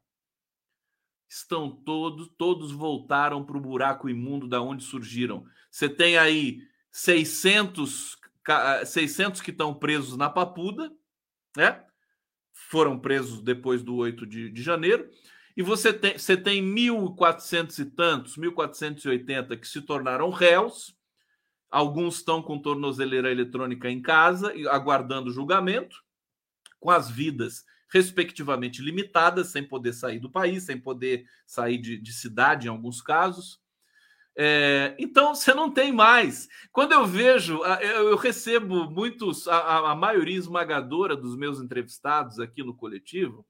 [1.27, 5.45] Estão todos, todos voltaram para o buraco imundo da onde surgiram.
[5.71, 8.15] Você tem aí 600
[8.85, 10.91] 600 que estão presos na Papuda,
[11.55, 11.83] né?
[12.51, 15.09] Foram presos depois do 8 de, de janeiro.
[15.55, 20.95] E você tem, você tem 1.400 e tantos, 1.480 que se tornaram réus.
[21.69, 26.03] Alguns estão com tornozeleira eletrônica em casa, aguardando julgamento,
[26.79, 32.11] com as vidas respectivamente limitadas, sem poder sair do país, sem poder sair de, de
[32.11, 33.62] cidade em alguns casos.
[34.35, 36.47] É, então você não tem mais.
[36.71, 42.75] Quando eu vejo, eu recebo muitos, a, a maioria esmagadora dos meus entrevistados aqui no
[42.75, 43.45] coletivo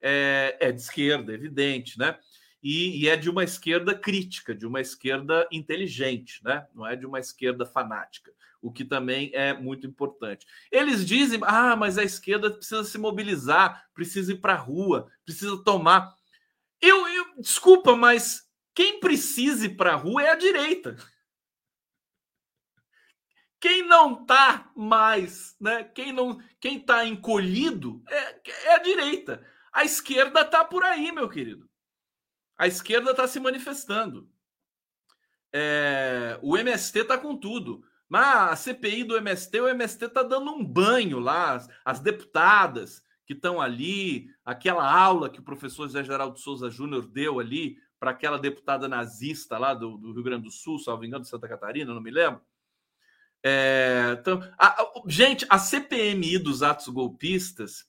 [0.00, 2.18] é, é de esquerda, evidente, né?
[2.62, 6.66] E, e, é de uma esquerda crítica, de uma esquerda inteligente, né?
[6.74, 8.32] Não é de uma esquerda fanática,
[8.62, 10.46] o que também é muito importante.
[10.72, 15.62] Eles dizem: ah, mas a esquerda precisa se mobilizar, precisa ir para a rua, precisa
[15.62, 16.14] tomar.
[16.80, 18.43] Eu, eu desculpa, mas
[18.74, 20.96] quem precisa ir para a rua é a direita.
[23.60, 25.84] Quem não está mais, né?
[25.84, 29.42] Quem não, quem está encolhido é, é a direita.
[29.72, 31.68] A esquerda está por aí, meu querido.
[32.58, 34.30] A esquerda está se manifestando.
[35.52, 37.84] É, o MST está com tudo.
[38.08, 43.02] Mas a CPI do MST, o MST está dando um banho lá, as, as deputadas
[43.26, 48.10] que estão ali, aquela aula que o professor Zé Geraldo Souza Júnior deu ali para
[48.10, 51.94] aquela deputada nazista lá do, do, Rio Grande do Sul, salvo engano, de Santa Catarina,
[51.94, 52.40] não me lembro.
[53.42, 57.86] É, então, a, a, gente, a CPMI dos atos golpistas,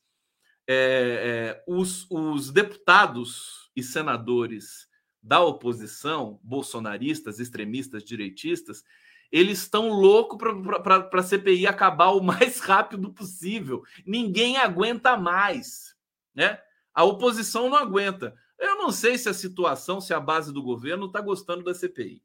[0.67, 4.87] é, é, os, os deputados e senadores
[5.21, 8.83] da oposição, bolsonaristas, extremistas, direitistas,
[9.31, 13.83] eles estão loucos para a CPI acabar o mais rápido possível.
[14.05, 15.95] Ninguém aguenta mais.
[16.33, 16.59] Né?
[16.93, 18.35] A oposição não aguenta.
[18.57, 22.21] Eu não sei se a situação, se a base do governo está gostando da CPI.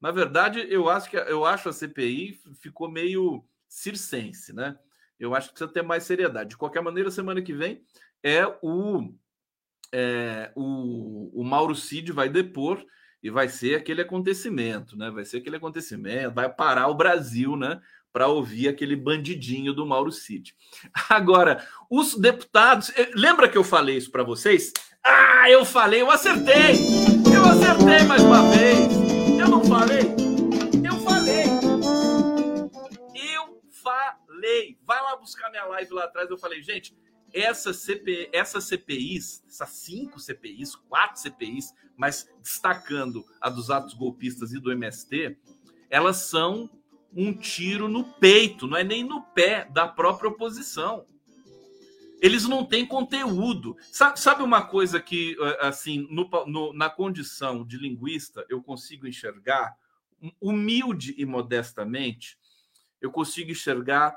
[0.00, 4.78] Na verdade, eu acho que eu acho a CPI ficou meio circense, né?
[5.18, 6.50] Eu acho que precisa ter mais seriedade.
[6.50, 7.82] De qualquer maneira, semana que vem
[8.22, 9.12] é o
[9.92, 12.84] é, o, o Mauro Cid vai depor
[13.22, 15.10] e vai ser aquele acontecimento, né?
[15.10, 17.80] Vai ser aquele acontecimento, vai parar o Brasil, né?
[18.12, 20.56] Para ouvir aquele bandidinho do Mauro Cid.
[21.08, 24.72] Agora, os deputados, eh, lembra que eu falei isso para vocês?
[25.04, 26.76] Ah, eu falei, eu acertei!
[27.34, 28.92] Eu acertei mais uma vez!
[29.38, 30.02] Eu não falei?
[30.84, 31.44] Eu falei!
[33.14, 34.78] Eu falei!
[34.86, 36.94] Vai lá buscar minha live lá atrás, eu falei, gente,
[37.32, 44.52] essa CP, essas CPIs, essas cinco CPIs, quatro CPIs, mas destacando a dos atos golpistas
[44.52, 45.38] e do MST,
[45.88, 46.68] elas são
[47.14, 51.06] um tiro no peito, não é nem no pé da própria oposição.
[52.20, 53.76] Eles não têm conteúdo.
[53.90, 59.74] Sabe, uma coisa que, eh, assim, no, no, na condição de linguista, eu consigo enxergar,
[60.38, 62.38] humilde e modestamente,
[63.00, 64.14] eu consigo enxergar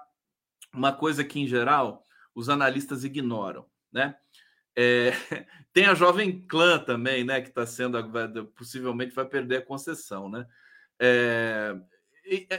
[0.74, 4.16] uma coisa que, em geral, os analistas ignoram, né?
[4.76, 5.12] É,
[5.72, 7.40] tem a Jovem Clã também, né?
[7.40, 7.98] Que está sendo
[8.56, 10.46] possivelmente vai perder a concessão, né?
[11.00, 11.76] É,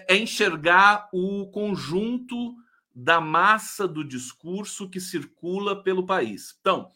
[0.09, 2.55] é enxergar o conjunto
[2.95, 6.57] da massa do discurso que circula pelo país.
[6.61, 6.91] Então,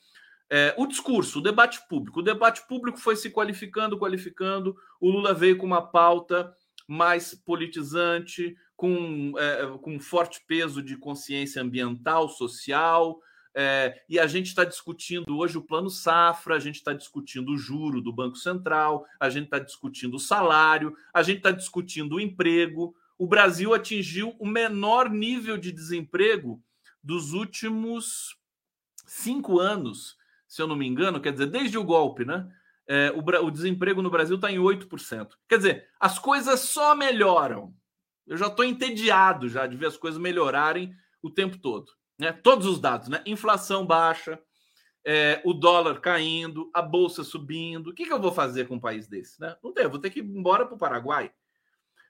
[0.51, 2.21] é, o discurso, o debate público.
[2.21, 4.77] O debate público foi se qualificando, qualificando.
[5.01, 6.55] O Lula veio com uma pauta
[6.87, 13.21] mais politizante, com, é, com forte peso de consciência ambiental, social.
[13.55, 17.59] É, e a gente está discutindo hoje o plano safra, a gente está discutindo o
[17.59, 22.21] juro do Banco Central, a gente está discutindo o salário, a gente está discutindo o
[22.21, 22.95] emprego.
[23.19, 26.63] O Brasil atingiu o menor nível de desemprego
[27.03, 28.39] dos últimos
[29.07, 32.49] cinco anos, se eu não me engano, quer dizer, desde o golpe, né?
[32.87, 35.31] É, o, o desemprego no Brasil está em 8%.
[35.47, 37.75] Quer dizer, as coisas só melhoram.
[38.27, 41.91] Eu já estou entediado já de ver as coisas melhorarem o tempo todo.
[42.19, 42.33] Né?
[42.33, 43.23] Todos os dados, né?
[43.27, 44.41] Inflação baixa,
[45.05, 47.89] é, o dólar caindo, a bolsa subindo.
[47.91, 49.41] O que, que, eu vou fazer com um país desse?
[49.41, 49.57] Né?
[49.63, 51.31] Não tem, eu vou ter que ir embora para o Paraguai.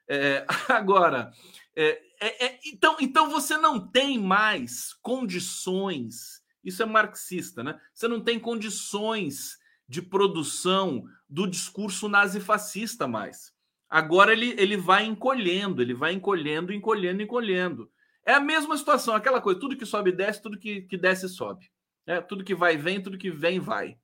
[0.09, 1.31] É, agora,
[1.75, 6.41] é, é, é, então, então você não tem mais condições.
[6.63, 7.79] Isso é marxista, né?
[7.93, 13.53] Você não tem condições de produção do discurso nazifascista mais.
[13.89, 17.89] Agora ele, ele vai encolhendo, ele vai encolhendo, encolhendo, encolhendo.
[18.25, 21.71] É a mesma situação, aquela coisa, tudo que sobe desce, tudo que, que desce sobe.
[22.05, 23.97] É, tudo que vai vem, tudo que vem vai.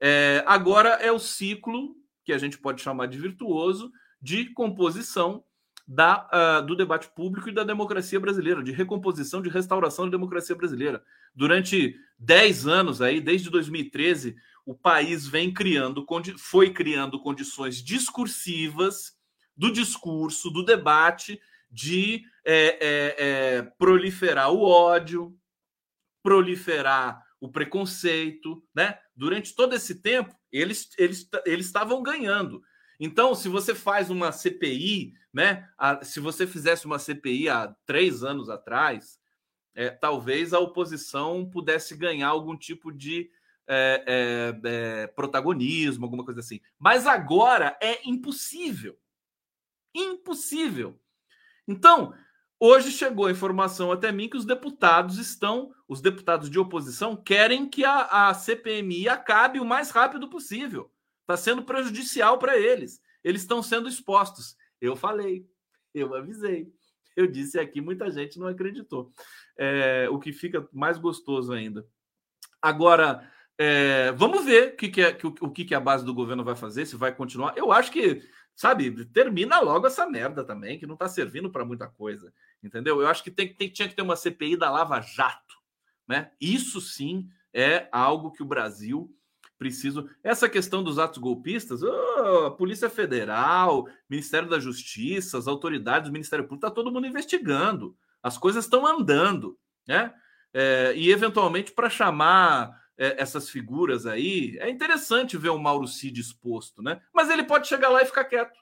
[0.00, 3.90] É, agora é o ciclo que a gente pode chamar de virtuoso
[4.24, 5.44] de composição
[5.86, 10.56] da, uh, do debate público e da democracia brasileira, de recomposição, de restauração da democracia
[10.56, 11.04] brasileira.
[11.34, 16.06] Durante 10 anos aí, desde 2013, o país vem criando,
[16.38, 19.12] foi criando condições discursivas
[19.54, 21.38] do discurso, do debate,
[21.70, 25.36] de é, é, é, proliferar o ódio,
[26.22, 28.98] proliferar o preconceito, né?
[29.14, 32.62] Durante todo esse tempo, eles, eles, eles estavam ganhando.
[32.98, 35.68] Então, se você faz uma CPI, né?
[35.76, 39.18] A, se você fizesse uma CPI há três anos atrás,
[39.74, 43.30] é, talvez a oposição pudesse ganhar algum tipo de
[43.66, 44.60] é, é,
[45.02, 46.60] é protagonismo, alguma coisa assim.
[46.78, 48.96] Mas agora é impossível.
[49.92, 51.00] Impossível.
[51.66, 52.14] Então,
[52.60, 57.68] hoje chegou a informação até mim que os deputados estão, os deputados de oposição querem
[57.68, 60.93] que a, a CPMI acabe o mais rápido possível.
[61.24, 63.00] Está sendo prejudicial para eles.
[63.22, 64.56] Eles estão sendo expostos.
[64.80, 65.48] Eu falei,
[65.94, 66.70] eu avisei.
[67.16, 69.10] Eu disse aqui, muita gente não acreditou.
[69.56, 71.86] É, o que fica mais gostoso ainda.
[72.60, 76.12] Agora, é, vamos ver o que, que, é, que, o que, que a base do
[76.12, 77.56] governo vai fazer, se vai continuar.
[77.56, 78.22] Eu acho que
[78.54, 83.00] sabe, termina logo essa merda também, que não está servindo para muita coisa, entendeu?
[83.00, 85.56] Eu acho que tem, tem, tinha que ter uma CPI da Lava Jato,
[86.06, 86.30] né?
[86.40, 89.10] Isso sim é algo que o Brasil
[89.58, 90.04] precisa.
[90.22, 96.12] Essa questão dos atos golpistas, oh, a Polícia Federal, Ministério da Justiça, as autoridades do
[96.12, 100.12] Ministério Público, está todo mundo investigando, as coisas estão andando, né?
[100.52, 106.20] É, e eventualmente para chamar é, essas figuras aí, é interessante ver o Mauro Cid
[106.20, 107.00] exposto, né?
[107.12, 108.58] Mas ele pode chegar lá e ficar quieto,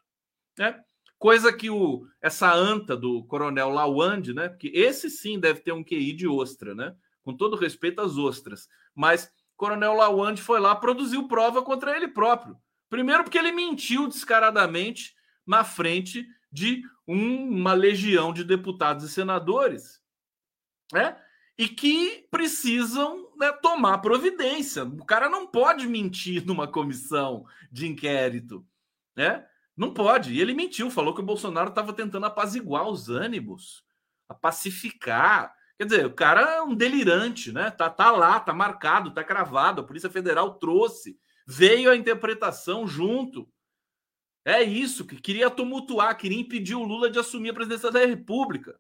[0.59, 0.81] né?
[1.19, 4.49] Coisa que o, essa anta do coronel Lawande, né?
[4.49, 6.97] Porque esse sim deve ter um QI de ostra, né?
[7.23, 8.69] Com todo respeito às ostras.
[8.95, 12.57] Mas coronel Lawande foi lá, produziu prova contra ele próprio.
[12.89, 15.15] Primeiro, porque ele mentiu descaradamente
[15.47, 20.01] na frente de um, uma legião de deputados e senadores,
[20.93, 21.17] né?
[21.57, 24.85] E que precisam né, tomar providência.
[24.85, 28.67] O cara não pode mentir numa comissão de inquérito,
[29.17, 29.47] né?
[29.77, 30.33] Não pode.
[30.33, 33.83] E ele mentiu, falou que o Bolsonaro estava tentando apaziguar os ânimos,
[34.29, 35.55] a pacificar.
[35.83, 37.69] Quer dizer, o cara é um delirante, né?
[37.69, 39.81] Tá, tá lá, tá marcado, tá cravado.
[39.81, 43.49] A Polícia Federal trouxe, veio a interpretação junto.
[44.45, 48.79] É isso, que queria tumultuar, queria impedir o Lula de assumir a presidência da República.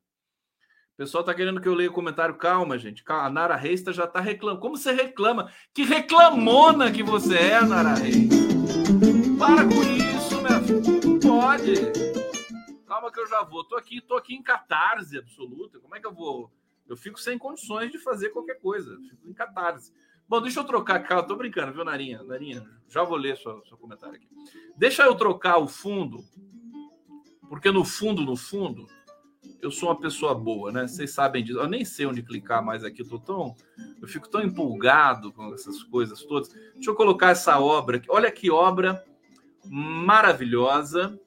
[0.94, 2.36] O pessoal tá querendo que eu leia o comentário.
[2.36, 3.02] Calma, gente.
[3.08, 4.60] A Nara Reis já tá reclamando.
[4.60, 5.50] Como você reclama?
[5.74, 8.28] Que reclamona que você é, Nara Reis.
[9.40, 11.18] Para com isso, minha filha.
[11.20, 12.86] Pode.
[12.86, 13.64] Calma que eu já vou.
[13.64, 15.80] Tô aqui, tô aqui em catarse absoluta.
[15.80, 16.61] Como é que eu vou?
[16.88, 18.96] Eu fico sem condições de fazer qualquer coisa.
[19.08, 19.92] Fico em catarse.
[20.28, 21.22] Bom, deixa eu trocar, cara.
[21.22, 22.22] Tô brincando, viu, Narinha?
[22.22, 24.28] Narinha, já vou ler seu, seu comentário aqui.
[24.76, 26.24] Deixa eu trocar o fundo,
[27.48, 28.86] porque no fundo, no fundo,
[29.60, 30.86] eu sou uma pessoa boa, né?
[30.86, 31.58] Vocês sabem disso.
[31.58, 33.02] Eu nem sei onde clicar mais aqui.
[33.02, 33.54] Eu, tô tão,
[34.00, 36.48] eu fico tão empolgado com essas coisas todas.
[36.74, 38.06] Deixa eu colocar essa obra aqui.
[38.10, 39.04] Olha que obra
[39.64, 41.18] maravilhosa.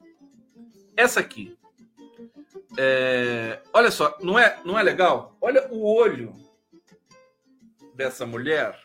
[0.96, 1.56] Essa aqui.
[2.78, 5.36] É, olha só, não é, não é legal?
[5.40, 6.34] Olha o olho
[7.94, 8.78] dessa mulher.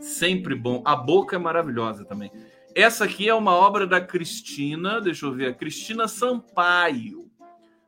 [0.00, 0.82] Sempre bom.
[0.84, 2.30] A boca é maravilhosa também.
[2.74, 7.28] Essa aqui é uma obra da Cristina, deixa eu ver, Cristina Sampaio.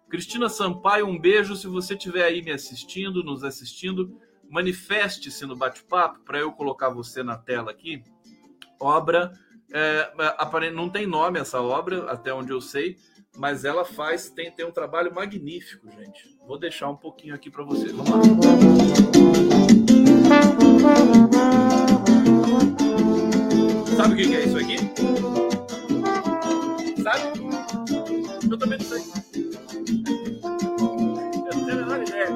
[0.09, 4.19] Cristina Sampaio, um beijo se você estiver aí me assistindo, nos assistindo.
[4.49, 8.03] Manifeste-se no bate-papo para eu colocar você na tela aqui.
[8.81, 9.33] Obra,
[9.73, 10.13] é,
[10.73, 12.97] não tem nome essa obra, até onde eu sei,
[13.37, 16.37] mas ela faz, tem, tem um trabalho magnífico, gente.
[16.47, 17.93] Vou deixar um pouquinho aqui para vocês.
[17.93, 18.21] Vamos lá.
[23.97, 24.77] Sabe o que é isso aqui?
[27.03, 27.41] Sabe?
[28.51, 29.03] Eu também não sei.
[31.47, 32.31] Eu tenho a menor ideia.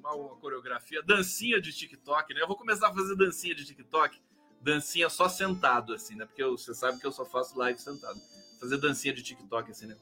[0.00, 2.42] Uma, uma coreografia, dancinha de TikTok, né?
[2.42, 4.20] Eu vou começar a fazer dancinha de TikTok,
[4.62, 6.24] dancinha só sentado, assim, né?
[6.24, 8.18] Porque você sabe que eu só faço live sentado.
[8.60, 9.96] Fazer dancinha de TikTok, assim, né?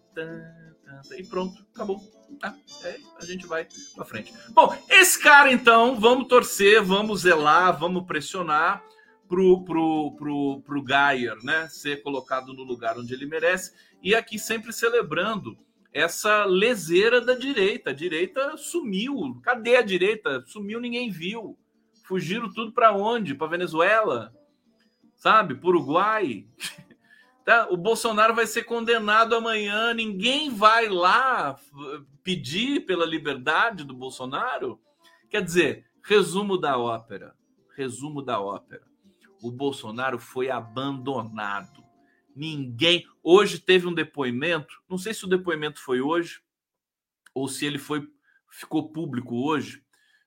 [1.16, 1.98] E pronto, acabou.
[2.42, 2.54] Ah,
[2.84, 4.34] é, a gente vai para frente.
[4.50, 8.84] Bom, esse cara, então, vamos torcer, vamos zelar, vamos pressionar
[9.26, 11.68] pro, pro, pro, pro Gayer, né?
[11.68, 13.72] Ser colocado no lugar onde ele merece.
[14.02, 15.56] E aqui sempre celebrando
[15.92, 17.90] essa leseira da direita.
[17.90, 19.40] A direita sumiu.
[19.42, 20.44] Cadê a direita?
[20.46, 21.58] Sumiu, ninguém viu.
[22.04, 23.34] Fugiram tudo para onde?
[23.34, 24.34] Para Venezuela?
[25.20, 25.58] Sabe?
[25.62, 26.48] Uruguai?
[27.42, 27.68] Tá?
[27.70, 31.58] O Bolsonaro vai ser condenado amanhã, ninguém vai lá
[32.22, 34.78] pedir pela liberdade do Bolsonaro.
[35.30, 37.34] Quer dizer, resumo da ópera.
[37.74, 38.82] Resumo da ópera.
[39.42, 41.82] O Bolsonaro foi abandonado.
[42.36, 43.06] Ninguém.
[43.22, 44.74] Hoje teve um depoimento.
[44.86, 46.42] Não sei se o depoimento foi hoje
[47.34, 48.06] ou se ele foi
[48.50, 49.82] ficou público hoje.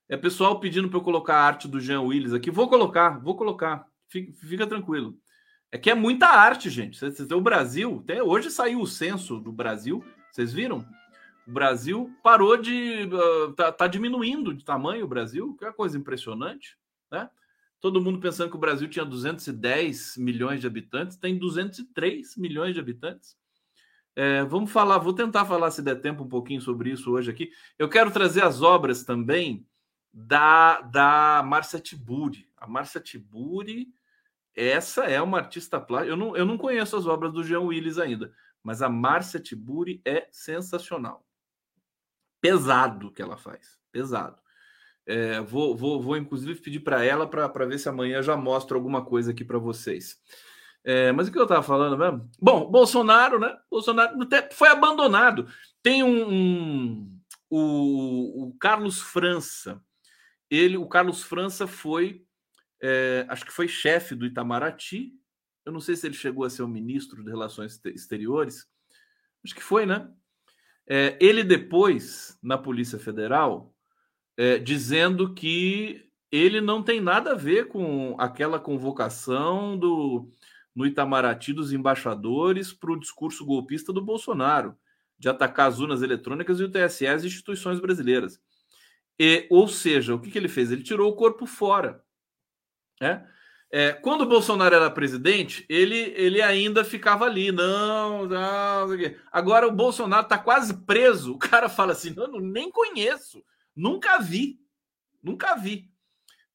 [0.09, 2.49] É pessoal pedindo para eu colocar a arte do Jean Willis aqui.
[2.49, 3.92] Vou colocar, vou colocar.
[4.21, 5.17] Fica, tranquilo.
[5.71, 6.99] É que é muita arte, gente.
[7.33, 10.85] O Brasil, até hoje saiu o censo do Brasil, vocês viram?
[11.47, 13.09] O Brasil parou de.
[13.11, 16.77] Uh, tá, tá, diminuindo de tamanho o Brasil, que é uma coisa impressionante,
[17.11, 17.29] né?
[17.81, 22.79] Todo mundo pensando que o Brasil tinha 210 milhões de habitantes, tem 203 milhões de
[22.79, 23.35] habitantes.
[24.15, 27.51] É, vamos falar, vou tentar falar, se der tempo, um pouquinho sobre isso hoje aqui.
[27.77, 29.67] Eu quero trazer as obras também
[30.13, 32.47] da, da Márcia Tiburi.
[32.55, 33.87] A Márcia Tiburi
[34.55, 36.11] essa é uma artista plástica.
[36.11, 40.01] Eu não, eu não conheço as obras do Jean Willis ainda, mas a Márcia Tiburi
[40.05, 41.25] é sensacional.
[42.41, 44.41] Pesado que ela faz, pesado.
[45.05, 49.03] É, vou, vou, vou, inclusive, pedir para ela para ver se amanhã já mostro alguma
[49.03, 50.17] coisa aqui para vocês.
[50.83, 52.29] É, mas o que eu estava falando mesmo?
[52.41, 53.57] Bom, Bolsonaro, né?
[53.71, 54.17] Bolsonaro
[54.51, 55.47] foi abandonado.
[55.81, 59.81] Tem um, um o, o Carlos França.
[60.49, 62.25] Ele, o Carlos França foi
[62.85, 65.13] é, acho que foi chefe do Itamaraty.
[65.65, 68.67] Eu não sei se ele chegou a ser o ministro de Relações Exteriores.
[69.41, 70.11] Acho que foi, né?
[70.85, 73.73] É, ele depois, na Polícia Federal,
[74.35, 80.29] é, dizendo que ele não tem nada a ver com aquela convocação do,
[80.75, 84.77] no Itamaraty dos embaixadores para o discurso golpista do Bolsonaro,
[85.17, 88.41] de atacar as urnas eletrônicas e o TSE as instituições brasileiras.
[89.17, 90.69] E, ou seja, o que, que ele fez?
[90.69, 92.03] Ele tirou o corpo fora.
[93.03, 93.27] Né?
[93.69, 99.67] É, quando o Bolsonaro era presidente, ele, ele ainda ficava ali, não, não, não agora
[99.67, 101.33] o Bolsonaro está quase preso.
[101.33, 103.43] O cara fala assim: não, nem conheço,
[103.75, 104.59] nunca vi,
[105.21, 105.91] nunca vi,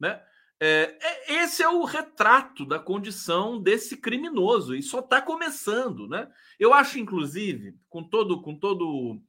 [0.01, 0.22] né?
[0.61, 6.28] É, é, esse é o retrato da condição desse criminoso e só está começando, né?
[6.59, 9.20] Eu acho, inclusive, com todo com todo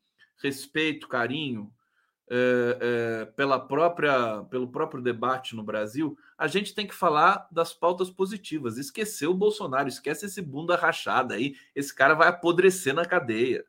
[0.42, 1.72] respeito, carinho
[2.30, 7.74] é, é, pela própria pelo próprio debate no Brasil, a gente tem que falar das
[7.74, 8.78] pautas positivas.
[8.78, 11.56] Esquecer o Bolsonaro, esquece esse bunda rachada aí.
[11.76, 13.66] Esse cara vai apodrecer na cadeia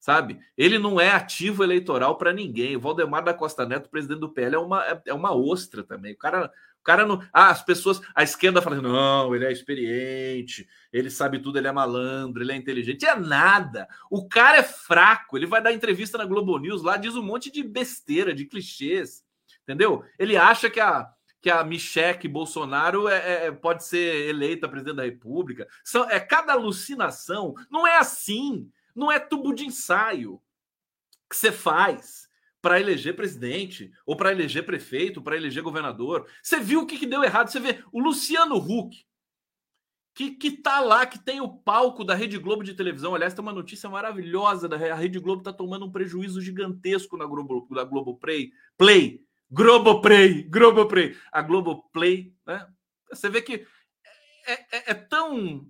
[0.00, 0.40] sabe?
[0.56, 2.74] Ele não é ativo eleitoral para ninguém.
[2.74, 6.14] O Valdemar da Costa Neto, presidente do PL, é uma, é, é uma ostra também.
[6.14, 6.50] O cara,
[6.80, 7.22] o cara não.
[7.32, 8.00] Ah, as pessoas.
[8.14, 12.52] A esquerda fala assim, não, ele é experiente, ele sabe tudo, ele é malandro, ele
[12.52, 13.04] é inteligente.
[13.04, 13.86] É nada.
[14.10, 15.36] O cara é fraco.
[15.36, 19.22] Ele vai dar entrevista na Globo News lá, diz um monte de besteira, de clichês.
[19.62, 20.02] Entendeu?
[20.18, 21.08] Ele acha que a,
[21.40, 25.66] que a Michelle Bolsonaro é, é, é, pode ser eleita presidente da República.
[25.82, 27.54] São, é cada alucinação.
[27.70, 28.70] Não é assim.
[28.94, 30.40] Não é tubo de ensaio
[31.28, 32.28] que você faz
[32.60, 36.28] para eleger presidente, ou para eleger prefeito, para eleger governador.
[36.42, 37.48] Você viu o que, que deu errado?
[37.48, 39.02] Você vê o Luciano Huck,
[40.14, 43.14] que, que tá lá, que tem o palco da Rede Globo de televisão.
[43.14, 47.24] Aliás, tem uma notícia maravilhosa da a Rede Globo está tomando um prejuízo gigantesco na
[47.24, 48.52] Globo, da Globo Play.
[48.76, 51.16] Play, Globo Play, Globo Play.
[51.32, 52.66] A Globo Play, né?
[53.10, 53.66] Você vê que
[54.46, 55.66] é, é, é tão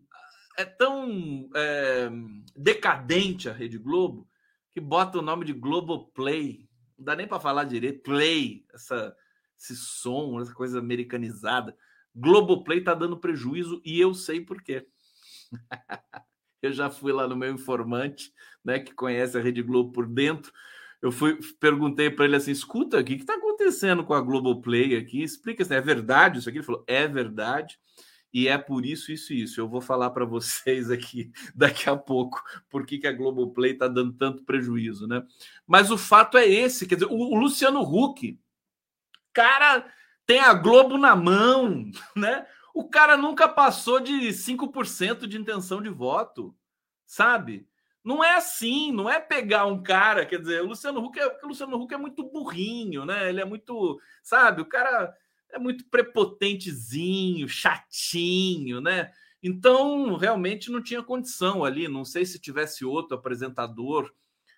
[0.59, 2.11] é tão é,
[2.55, 4.29] decadente a Rede Globo
[4.73, 6.71] que bota o nome de Globo Play
[7.01, 8.03] não dá nem para falar direito.
[8.03, 9.17] Play, essa,
[9.59, 11.75] esse som, essa coisa americanizada.
[12.15, 14.87] Globoplay tá dando prejuízo e eu sei por quê.
[16.61, 20.53] eu já fui lá no meu informante, né, que conhece a Rede Globo por dentro.
[21.03, 25.23] Eu fui perguntei para ele assim: "Escuta, o que está acontecendo com a Globoplay aqui?
[25.23, 26.59] Explica se é verdade isso aqui".
[26.59, 27.79] Ele falou: "É verdade"
[28.33, 29.61] e é por isso, isso e isso.
[29.61, 33.89] Eu vou falar para vocês aqui daqui a pouco por que, que a Globoplay está
[33.89, 35.23] dando tanto prejuízo, né?
[35.67, 38.39] Mas o fato é esse, quer dizer, o, o Luciano Huck,
[39.33, 39.87] cara,
[40.25, 42.47] tem a Globo na mão, né?
[42.73, 46.55] O cara nunca passou de 5% de intenção de voto,
[47.05, 47.67] sabe?
[48.03, 51.49] Não é assim, não é pegar um cara, quer dizer, o Luciano Huck é, o
[51.49, 53.29] Luciano Huck é muito burrinho, né?
[53.29, 54.63] Ele é muito, sabe?
[54.63, 55.15] O cara
[55.51, 59.13] é muito prepotentezinho, chatinho, né?
[59.43, 61.89] Então, realmente não tinha condição ali.
[61.89, 64.13] Não sei se tivesse outro apresentador,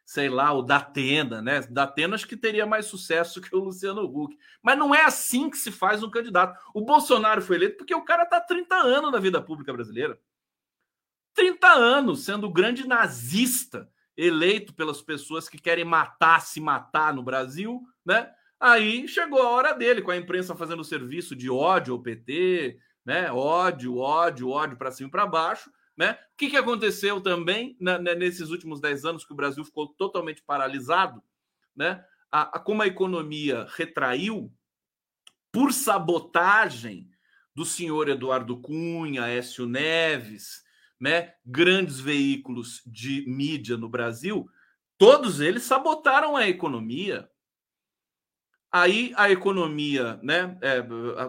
[0.05, 1.61] sei lá, o Datena, né?
[1.63, 4.37] Datena acho que teria mais sucesso que o Luciano Huck.
[4.63, 6.59] Mas não é assim que se faz um candidato.
[6.75, 10.19] O Bolsonaro foi eleito porque o cara está 30 anos na vida pública brasileira.
[11.35, 17.23] 30 anos sendo o grande nazista eleito pelas pessoas que querem matar, se matar no
[17.23, 18.31] Brasil, né?
[18.61, 23.33] Aí chegou a hora dele, com a imprensa fazendo serviço de ódio ao PT, né?
[23.33, 25.71] Ódio, ódio, ódio para cima e para baixo.
[25.97, 26.13] Né?
[26.13, 30.43] O que, que aconteceu também né, nesses últimos 10 anos que o Brasil ficou totalmente
[30.43, 31.23] paralisado?
[31.77, 32.03] Né?
[32.31, 34.51] A, a, como a economia retraiu
[35.51, 37.11] por sabotagem
[37.55, 40.63] do senhor Eduardo Cunha, Écio Neves,
[41.03, 41.35] né?
[41.45, 44.49] grandes veículos de mídia no Brasil,
[44.97, 47.29] todos eles sabotaram a economia.
[48.71, 50.57] Aí a economia, né?
[50.63, 50.81] É,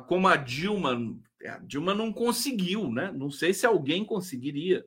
[0.07, 0.95] como a Dilma,
[1.41, 3.11] é, a Dilma não conseguiu, né?
[3.11, 4.86] Não sei se alguém conseguiria.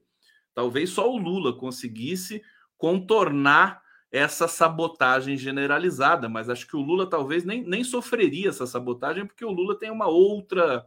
[0.55, 2.41] Talvez só o Lula conseguisse
[2.79, 3.83] contornar
[4.13, 9.45] essa sabotagem generalizada, mas acho que o Lula talvez nem, nem sofreria essa sabotagem, porque
[9.45, 10.87] o Lula tem uma outra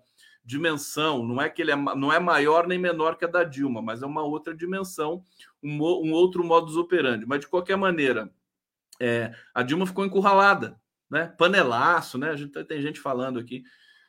[0.50, 3.84] dimensão, não é que ele é, não é maior nem menor que a da Dilma,
[3.84, 5.24] mas é uma outra dimensão,
[5.62, 7.24] um, um outro modus operandi.
[7.28, 8.32] Mas de qualquer maneira,
[9.00, 10.76] é, a Dilma ficou encurralada,
[11.08, 11.32] né?
[11.38, 12.32] Panelaço, né?
[12.32, 13.64] A gente tem gente falando aqui.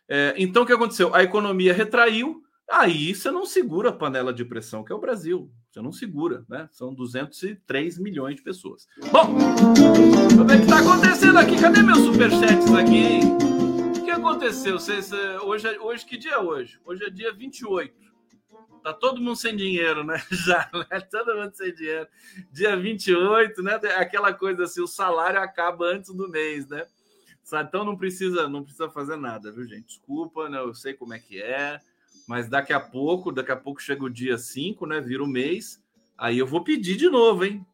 [0.08, 1.14] É, então, o que aconteceu?
[1.14, 5.52] A economia retraiu, aí você não segura a panela de pressão, que é o Brasil.
[5.70, 6.70] Você não segura, né?
[6.72, 8.88] São 203 milhões de pessoas.
[9.12, 9.36] Bom,
[10.40, 11.60] o que está acontecendo aqui.
[11.60, 13.20] Cadê meus superchats aqui,
[14.10, 14.78] que aconteceu?
[14.78, 16.80] Vocês, hoje, é, hoje, que dia é hoje?
[16.84, 17.94] Hoje é dia 28.
[18.82, 20.20] Tá todo mundo sem dinheiro, né?
[20.30, 21.00] Já, né?
[21.02, 22.08] Todo mundo sem dinheiro.
[22.50, 23.74] Dia 28, né?
[23.96, 26.86] Aquela coisa assim, o salário acaba antes do mês, né?
[27.52, 29.86] Então não precisa, não precisa fazer nada, viu, gente?
[29.86, 30.58] Desculpa, né?
[30.58, 31.80] Eu sei como é que é,
[32.26, 35.00] mas daqui a pouco, daqui a pouco chega o dia 5, né?
[35.00, 35.80] Vira o mês.
[36.18, 37.64] Aí eu vou pedir de novo, hein?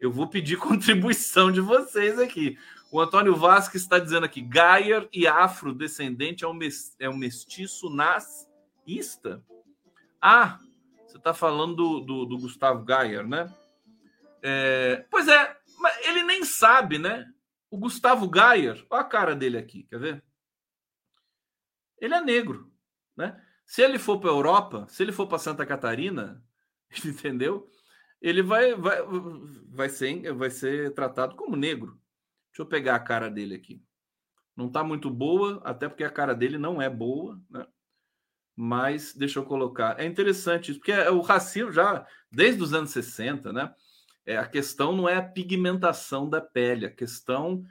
[0.00, 2.58] Eu vou pedir contribuição de vocês aqui.
[2.92, 6.58] O Antônio Vasques está dizendo aqui: Gayer e afrodescendente é um,
[6.98, 9.42] é um mestiço nazista?
[10.20, 10.60] Ah,
[11.06, 13.50] você está falando do, do, do, Gustavo Gayer, né?
[14.42, 17.26] É, pois é, mas ele nem sabe, né?
[17.70, 20.24] O Gustavo Gayer, olha a cara dele aqui, quer ver?
[21.98, 22.70] Ele é negro,
[23.16, 23.42] né?
[23.64, 26.44] Se ele for para a Europa, se ele for para Santa Catarina,
[27.02, 27.70] entendeu?
[28.20, 28.98] Ele vai, vai,
[29.70, 32.01] vai, ser, vai ser tratado como negro.
[32.52, 33.82] Deixa eu pegar a cara dele aqui.
[34.54, 37.66] Não está muito boa, até porque a cara dele não é boa, né?
[38.54, 39.98] Mas deixa eu colocar.
[39.98, 43.74] É interessante isso, porque o racismo já, desde os anos 60, né?
[44.26, 47.64] É, a questão não é a pigmentação da pele, a questão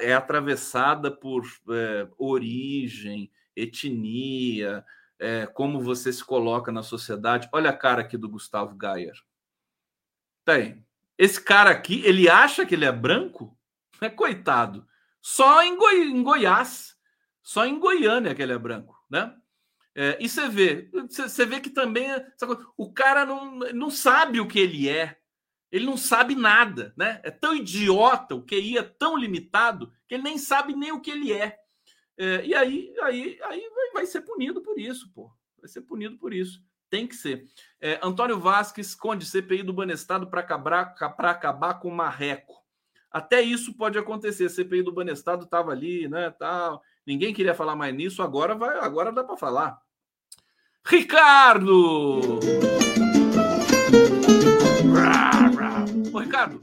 [0.00, 4.82] é atravessada por é, origem, etnia,
[5.18, 7.48] é, como você se coloca na sociedade.
[7.52, 9.14] Olha a cara aqui do Gustavo Gayer.
[10.44, 10.82] Tem.
[11.18, 13.56] Esse cara aqui, ele acha que ele é branco?
[14.04, 14.86] É coitado.
[15.20, 16.94] Só em, Goi em Goiás,
[17.42, 19.34] só em Goiânia que ele é branco, né?
[19.94, 22.08] É, e você vê, você vê que também
[22.76, 25.16] o cara não, não sabe o que ele é.
[25.70, 27.20] Ele não sabe nada, né?
[27.24, 31.10] É tão idiota, o QI é tão limitado que ele nem sabe nem o que
[31.10, 31.58] ele é.
[32.16, 35.32] é e aí, aí, aí vai ser punido por isso, pô.
[35.58, 36.62] Vai ser punido por isso.
[36.90, 37.48] Tem que ser.
[37.80, 42.63] É, Antônio Vasques, Conde, CPI do Banestado para acabar, acabar com o marreco.
[43.14, 44.46] Até isso pode acontecer.
[44.46, 46.30] A CPI do Banestado estava ali, né?
[46.36, 46.82] Tal.
[47.06, 49.80] Ninguém queria falar mais nisso, agora vai, agora dá para falar.
[50.84, 52.40] Ricardo!
[56.12, 56.60] Ô, Ricardo,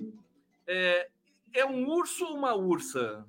[0.68, 1.08] é,
[1.54, 3.26] é um urso ou uma ursa?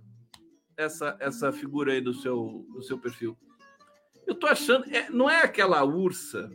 [0.77, 3.39] Essa, essa figura aí do seu, do seu perfil.
[4.27, 4.85] Eu tô achando.
[4.93, 6.51] É, não é aquela ursa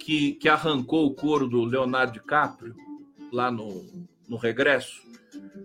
[0.00, 2.74] que, que arrancou o couro do Leonardo DiCaprio
[3.30, 3.84] lá no,
[4.26, 5.07] no regresso?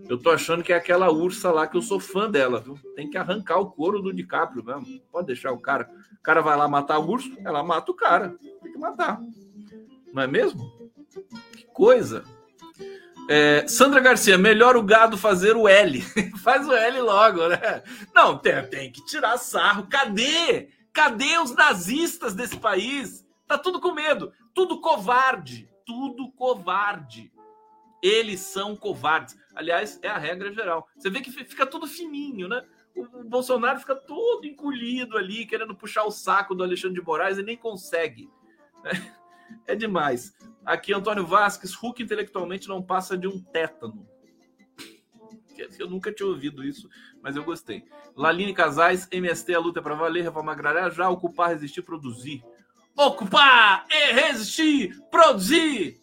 [0.09, 2.77] Eu tô achando que é aquela ursa lá que eu sou fã dela, viu?
[2.95, 5.01] Tem que arrancar o couro do DiCaprio mesmo.
[5.11, 5.89] Pode deixar o cara.
[6.19, 8.35] O cara vai lá matar o urso, ela mata o cara.
[8.61, 9.21] Tem que matar.
[10.13, 10.71] Não é mesmo?
[11.55, 12.23] Que coisa.
[13.29, 16.01] É, Sandra Garcia, melhor o gado fazer o L.
[16.43, 17.81] Faz o L logo, né?
[18.13, 19.87] Não, tem, tem que tirar sarro.
[19.89, 20.69] Cadê?
[20.91, 23.25] Cadê os nazistas desse país?
[23.47, 24.31] Tá tudo com medo.
[24.53, 25.69] Tudo covarde.
[25.85, 27.31] Tudo covarde.
[28.01, 29.37] Eles são covardes.
[29.55, 30.87] Aliás, é a regra geral.
[30.97, 32.65] Você vê que fica tudo fininho, né?
[32.95, 37.43] O Bolsonaro fica todo encolhido ali, querendo puxar o saco do Alexandre de Moraes e
[37.43, 38.29] nem consegue.
[39.67, 40.33] É demais.
[40.65, 44.07] Aqui, Antônio Vasques, Hulk intelectualmente não passa de um tétano.
[45.77, 46.89] Eu nunca tinha ouvido isso,
[47.21, 47.85] mas eu gostei.
[48.15, 52.43] Laline Casais, MST, a luta é para valer, reforma agrária já, ocupar, resistir, produzir.
[52.95, 56.01] Ocupar e resistir, produzir!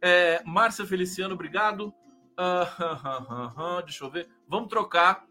[0.00, 1.92] É, Márcia Feliciano, obrigado.
[3.84, 4.28] Deixa eu ver.
[4.46, 5.26] Vamos trocar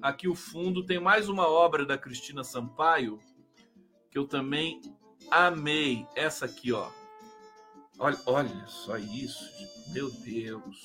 [0.00, 0.86] aqui o fundo.
[0.86, 3.18] Tem mais uma obra da Cristina Sampaio
[4.10, 4.80] que eu também
[5.30, 6.06] amei.
[6.14, 6.88] Essa aqui, ó.
[7.98, 9.44] Olha, olha só isso.
[9.88, 10.76] Meu Deus.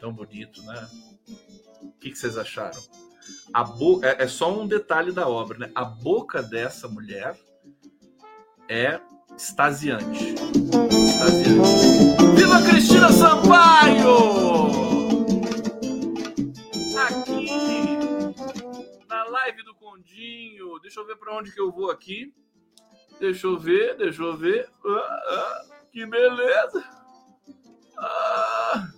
[0.00, 0.88] Tão bonito, né?
[1.82, 2.80] O que, que vocês acharam?
[3.52, 4.02] A bo...
[4.04, 5.70] É, é só um detalhe da obra, né?
[5.74, 7.38] A boca dessa mulher
[8.68, 9.00] é
[9.36, 10.34] extasiante.
[12.38, 14.06] Viva Cristina Sampaio!
[16.96, 17.48] Aqui
[19.08, 20.78] na live do Condinho.
[20.78, 22.32] Deixa eu ver para onde que eu vou aqui.
[23.18, 24.70] Deixa eu ver, deixa eu ver.
[24.86, 26.84] Ah, ah, que beleza!
[27.98, 28.88] Ah.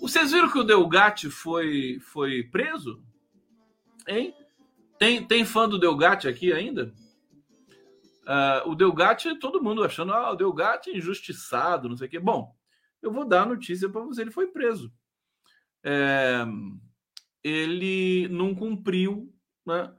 [0.00, 3.02] Vocês viram que o Delgatti foi, foi preso?
[4.08, 4.34] Hein?
[4.98, 6.94] Tem, tem fã do Delgatti aqui ainda?
[8.22, 12.18] Uh, o Delgatti, todo mundo achando, ah, o Delgatti é injustiçado, não sei o quê.
[12.18, 12.56] Bom,
[13.02, 14.92] eu vou dar a notícia para você, ele foi preso.
[15.84, 16.44] É,
[17.42, 19.32] ele não cumpriu,
[19.64, 19.92] né?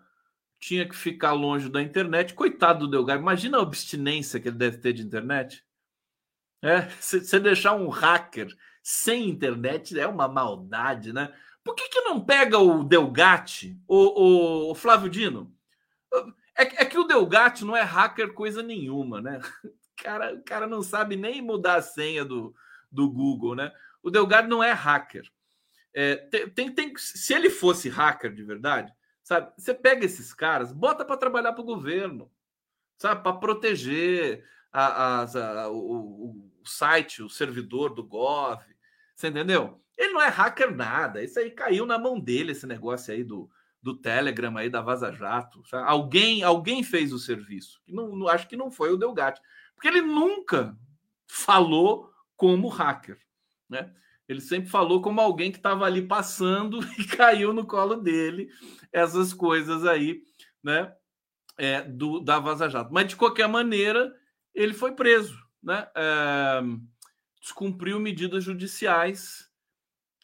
[0.60, 2.34] Tinha que ficar longe da internet.
[2.34, 5.64] Coitado do Delgatti, imagina a abstinência que ele deve ter de internet.
[6.62, 8.48] É, você deixar um hacker
[8.84, 11.34] sem internet é uma maldade, né?
[11.64, 15.54] Por que, que não pega o Delgatti, o, o, o Flávio Dino?
[16.58, 19.40] É, é, que o Delgatti não é hacker coisa nenhuma, né?
[20.00, 22.54] O cara, o cara não sabe nem mudar a senha do,
[22.98, 23.72] do Google, né?
[24.02, 25.32] O Delgatti não é hacker.
[25.94, 26.16] É,
[26.56, 28.92] tem, tem, se ele fosse hacker de verdade,
[29.24, 29.52] sabe?
[29.56, 32.32] Você pega esses caras, bota para trabalhar para o governo,
[32.98, 33.22] sabe?
[33.22, 38.64] Para proteger a, a, a, o, o, site, o servidor do Gov,
[39.16, 39.80] você entendeu?
[39.96, 41.24] Ele não é hacker nada.
[41.24, 43.50] Isso aí caiu na mão dele, esse negócio aí do,
[43.82, 45.64] do Telegram aí da Vaza Jato.
[45.68, 45.88] Sabe?
[45.88, 47.80] Alguém, alguém fez o serviço.
[47.88, 49.42] Não, não, acho que não foi o Delgatti,
[49.76, 50.76] porque ele nunca
[51.28, 53.20] falou como hacker,
[53.70, 53.94] né?
[54.28, 58.50] Ele sempre falou como alguém que estava ali passando e caiu no colo dele
[58.92, 60.22] essas coisas aí,
[60.64, 60.94] né?
[61.58, 62.94] É, do, da Vaza Jato.
[62.94, 64.16] Mas de qualquer maneira,
[64.54, 65.88] ele foi preso, né?
[65.96, 66.62] É,
[67.42, 69.50] descumpriu medidas judiciais.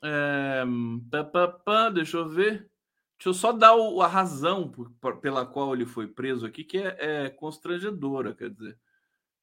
[0.04, 0.64] É,
[1.10, 2.70] pá, pá, pá, deixa eu ver.
[3.18, 4.92] Deixa eu só dar o, a razão por,
[5.22, 8.78] pela qual ele foi preso aqui, que é, é, constrangedora, quer dizer.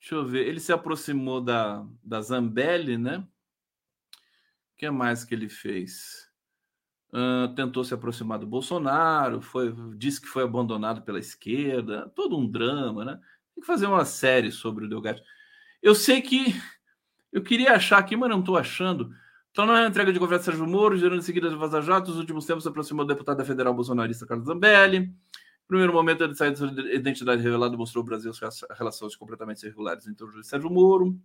[0.01, 0.46] Deixa eu ver.
[0.48, 3.18] Ele se aproximou da, da Zambelli, né?
[3.18, 6.28] O que mais que ele fez?
[7.12, 12.48] Uh, tentou se aproximar do Bolsonaro, foi, disse que foi abandonado pela esquerda, todo um
[12.48, 13.20] drama, né?
[13.55, 15.20] Tem que fazer uma série sobre o Delgado.
[15.82, 16.55] Eu sei que
[17.32, 19.11] eu queria achar aqui, mas não estou achando.
[19.51, 22.46] Então, na entrega de governo Sérgio Moro, gerando em seguida de Vaza Jato, nos últimos
[22.46, 25.12] tempos se aproximou do deputado federal bolsonarista Carlos Zambelli.
[25.71, 28.33] Primeiro momento, ele saiu de sua identidade revelada mostrou o Brasil
[28.77, 31.16] relações completamente irregulares entre o juiz Sérgio Moro.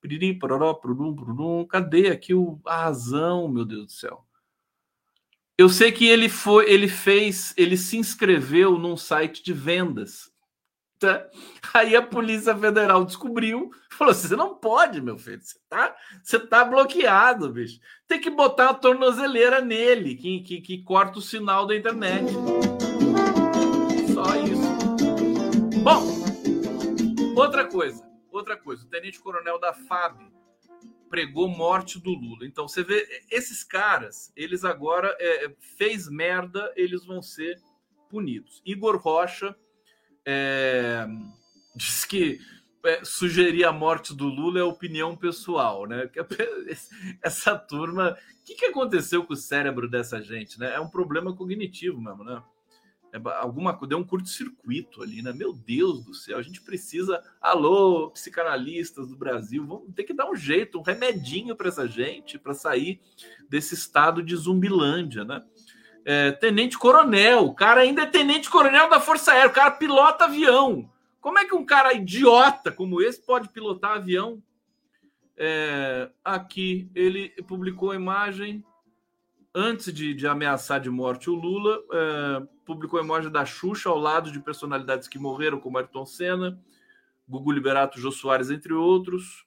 [0.00, 1.64] Piriri, pororó, purum.
[1.64, 4.26] Cadê aqui o, a razão, meu Deus do céu?
[5.56, 10.32] Eu sei que ele foi, ele fez, ele se inscreveu num site de vendas.
[10.98, 11.24] Tá?
[11.72, 16.40] Aí a Polícia Federal descobriu, falou: assim, você não pode, meu filho, você tá, você
[16.40, 17.78] tá bloqueado, bicho.
[18.08, 22.34] Tem que botar a tornozeleira nele, que, que, que corta o sinal da internet.
[27.40, 30.36] Outra coisa, outra coisa, o Tenente Coronel da FAB
[31.08, 32.44] pregou morte do Lula.
[32.44, 37.60] Então você vê, esses caras, eles agora é, fez merda, eles vão ser
[38.08, 38.62] punidos.
[38.64, 39.54] Igor Rocha
[40.24, 41.06] é,
[41.74, 42.40] diz que
[42.84, 46.10] é, sugerir a morte do Lula é opinião pessoal, né?
[47.22, 50.74] Essa turma, o que, que aconteceu com o cérebro dessa gente, né?
[50.74, 52.42] É um problema cognitivo mesmo, né?
[53.16, 55.32] É alguma deu um curto-circuito ali, né?
[55.32, 60.30] Meu Deus do céu, a gente precisa, alô, psicanalistas do Brasil, vamos ter que dar
[60.30, 63.00] um jeito, um remedinho para essa gente, para sair
[63.48, 65.42] desse estado de zumbilândia, né?
[66.06, 67.46] é, tenente coronel.
[67.46, 69.50] O cara ainda é tenente coronel da Força Aérea.
[69.50, 70.88] O cara pilota avião.
[71.20, 74.40] Como é que um cara idiota como esse pode pilotar avião?
[75.36, 78.64] É, aqui ele publicou a imagem
[79.56, 84.30] antes de, de, ameaçar de morte o Lula, é, publicou imagem da Xuxa ao lado
[84.30, 86.62] de personalidades que morreram, como Ayrton Senna,
[87.26, 89.46] Gugu Liberato, Jô Soares, entre outros.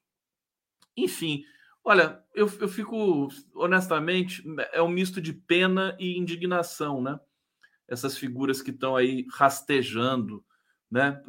[0.97, 1.45] Enfim,
[1.83, 4.43] Olha, eu, eu fico, honestamente,
[4.73, 7.19] é um misto de pena e indignação, né?
[7.87, 10.45] Essas figuras que estão aí rastejando,
[10.91, 11.19] né,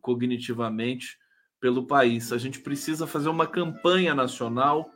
[0.00, 1.18] cognitivamente
[1.58, 2.32] pelo país.
[2.32, 4.90] A gente precisa fazer uma campanha nacional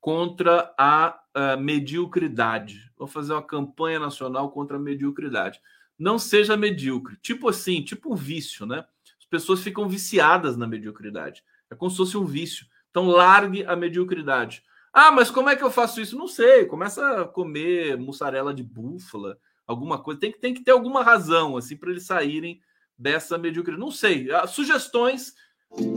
[0.00, 2.90] contra a, a mediocridade.
[2.96, 5.60] Vou fazer uma campanha nacional contra a mediocridade.
[5.98, 7.16] Não seja medíocre.
[7.22, 8.84] Tipo assim, tipo um vício, né?
[9.18, 11.42] As pessoas ficam viciadas na mediocridade.
[11.70, 12.66] É como se fosse um vício.
[12.90, 14.62] Então, largue a mediocridade.
[14.92, 16.16] Ah, mas como é que eu faço isso?
[16.16, 16.64] Não sei.
[16.64, 20.20] Começa a comer mussarela de búfala, alguma coisa.
[20.20, 22.60] Tem que, tem que ter alguma razão, assim, para eles saírem
[22.98, 23.80] dessa mediocridade.
[23.80, 24.30] Não sei.
[24.30, 25.34] Ah, sugestões.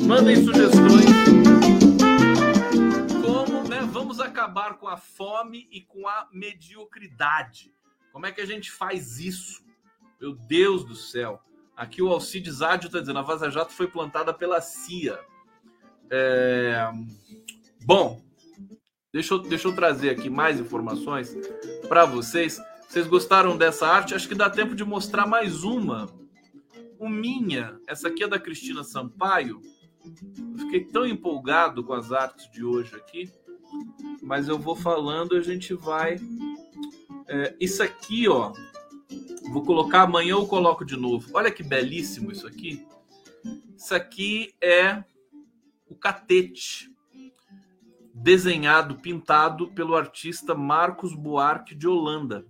[0.06, 1.19] Mandem sugestões.
[4.22, 7.74] Acabar com a fome e com a mediocridade?
[8.12, 9.64] Como é que a gente faz isso?
[10.20, 11.42] Meu Deus do céu.
[11.76, 15.20] Aqui o Alcides Ádio está dizendo: a Vaza Jato foi plantada pela CIA.
[16.10, 16.92] É...
[17.86, 18.22] Bom,
[19.14, 21.34] deixa eu, deixa eu trazer aqui mais informações
[21.88, 22.60] para vocês.
[22.88, 24.16] Vocês gostaram dessa arte?
[24.16, 26.08] Acho que dá tempo de mostrar mais uma.
[26.98, 29.62] O Minha, essa aqui é da Cristina Sampaio.
[30.58, 33.32] Fiquei tão empolgado com as artes de hoje aqui,
[34.22, 36.18] mas eu vou falando a gente vai.
[37.28, 38.54] É, isso aqui, ó.
[39.52, 41.30] Vou colocar amanhã, eu coloco de novo.
[41.34, 42.86] Olha que belíssimo isso aqui.
[43.76, 45.04] Isso aqui é
[45.88, 46.94] o Catete,
[48.14, 52.46] desenhado, pintado pelo artista Marcos Buarque de Holanda.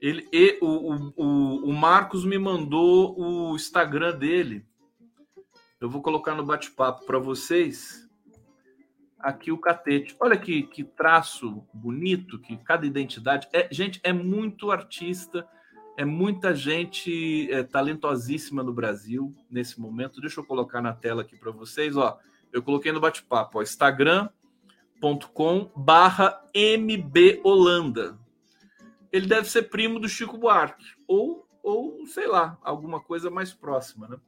[0.00, 4.66] Ele, e, o, o, o Marcos me mandou o Instagram dele.
[5.80, 8.05] Eu vou colocar no bate-papo para vocês.
[9.18, 10.14] Aqui o catete.
[10.20, 13.48] Olha que, que traço bonito, que cada identidade.
[13.52, 15.46] É, gente, é muito artista
[15.96, 20.20] é muita gente é, talentosíssima no Brasil nesse momento.
[20.20, 21.96] Deixa eu colocar na tela aqui para vocês.
[21.96, 22.18] Ó,
[22.52, 28.18] eu coloquei no bate-papo, instagram.com barra mbholanda.
[29.10, 34.06] Ele deve ser primo do Chico Buarque, ou, ou sei lá, alguma coisa mais próxima,
[34.06, 34.18] né?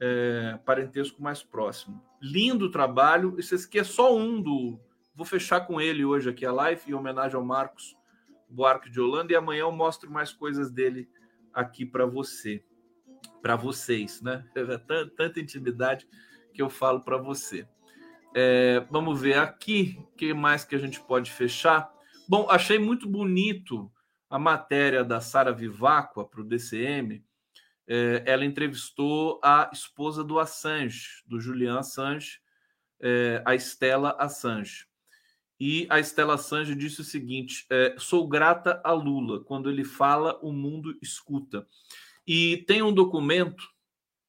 [0.00, 2.02] É, parentesco mais próximo.
[2.22, 3.36] Lindo trabalho.
[3.38, 4.80] Esse aqui é só um do.
[5.14, 7.94] Vou fechar com ele hoje aqui a live, em homenagem ao Marcos
[8.48, 11.08] Buarque de Holanda e amanhã eu mostro mais coisas dele
[11.52, 12.64] aqui para você,
[13.40, 14.44] para vocês, né?
[14.56, 16.08] É tanta intimidade
[16.52, 17.66] que eu falo para você.
[18.34, 21.92] É, vamos ver aqui o que mais que a gente pode fechar.
[22.28, 23.90] Bom, achei muito bonito
[24.28, 27.24] a matéria da Sara Vivacqua para o DCM.
[27.92, 32.38] É, ela entrevistou a esposa do Assange, do Julian Assange,
[33.00, 34.86] é, a Estela Assange.
[35.58, 39.42] E a Estela Sange disse o seguinte: é, sou grata a Lula.
[39.42, 41.66] Quando ele fala, o mundo escuta.
[42.24, 43.68] E tem um documento.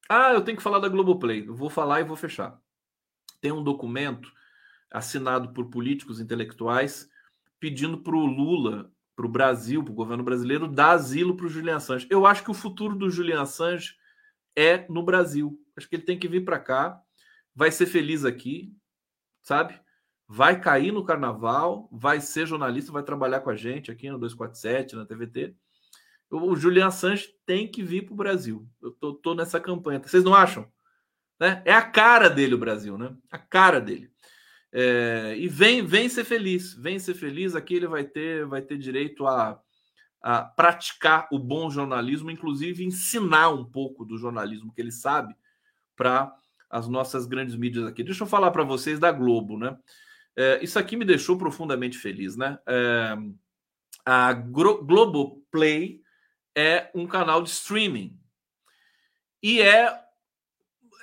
[0.09, 1.47] Ah, eu tenho que falar da Globoplay.
[1.47, 2.59] Eu vou falar e vou fechar.
[3.39, 4.33] Tem um documento
[4.89, 7.07] assinado por políticos intelectuais
[7.59, 8.91] pedindo para o Lula,
[9.21, 12.07] para o Brasil, para o governo brasileiro, dar asilo para o Julian Assange.
[12.09, 13.95] Eu acho que o futuro do Julian Assange
[14.55, 15.59] é no Brasil.
[15.77, 16.99] Acho que ele tem que vir para cá,
[17.55, 18.75] vai ser feliz aqui,
[19.43, 19.79] sabe?
[20.27, 24.95] Vai cair no carnaval, vai ser jornalista, vai trabalhar com a gente aqui no 247,
[24.95, 25.55] na TVT.
[26.31, 28.67] O Julian Assange tem que vir para o Brasil.
[28.81, 30.01] Eu tô, tô, nessa campanha.
[30.01, 30.65] Vocês não acham?
[31.39, 31.61] Né?
[31.65, 33.15] É a cara dele o Brasil, né?
[33.29, 34.09] A cara dele.
[34.73, 37.55] É, e vem, vem ser feliz, vem ser feliz.
[37.55, 39.59] Aqui ele vai ter, vai ter direito a,
[40.21, 45.35] a praticar o bom jornalismo, inclusive ensinar um pouco do jornalismo que ele sabe
[45.95, 46.33] para
[46.69, 48.03] as nossas grandes mídias aqui.
[48.03, 49.77] Deixa eu falar para vocês da Globo, né?
[50.35, 52.57] É, isso aqui me deixou profundamente feliz, né?
[52.65, 53.17] É,
[54.05, 56.01] a Globo Play
[56.55, 58.17] é um canal de streaming
[59.43, 59.93] e é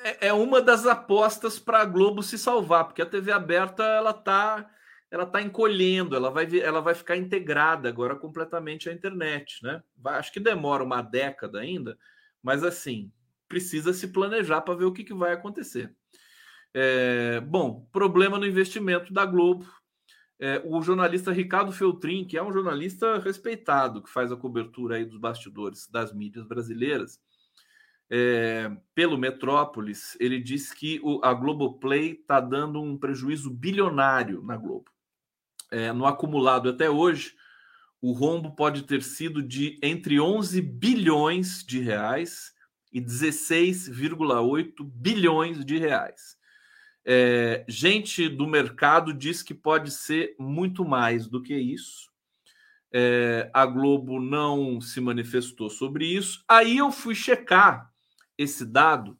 [0.05, 4.12] é, é uma das apostas para a Globo se salvar, porque a TV aberta ela
[4.12, 4.70] tá
[5.11, 9.82] ela tá encolhendo, ela vai ela vai ficar integrada agora completamente à internet, né?
[9.96, 11.99] Vai, acho que demora uma década ainda,
[12.42, 13.11] mas assim
[13.49, 15.94] precisa se planejar para ver o que, que vai acontecer.
[16.74, 19.66] É, bom, problema no investimento da Globo.
[20.40, 25.05] É, o jornalista Ricardo Feltrin, que é um jornalista respeitado, que faz a cobertura aí
[25.05, 27.18] dos bastidores das mídias brasileiras,
[28.11, 34.56] é, pelo Metrópolis, ele diz que o, a Globoplay está dando um prejuízo bilionário na
[34.56, 34.90] Globo.
[35.70, 37.34] É, no acumulado até hoje,
[38.00, 42.54] o rombo pode ter sido de entre 11 bilhões de reais
[42.92, 46.38] e 16,8 bilhões de reais.
[47.04, 52.09] É, gente do mercado diz que pode ser muito mais do que isso.
[52.90, 56.42] É, a Globo não se manifestou sobre isso.
[56.48, 57.92] Aí eu fui checar
[58.39, 59.18] esse dado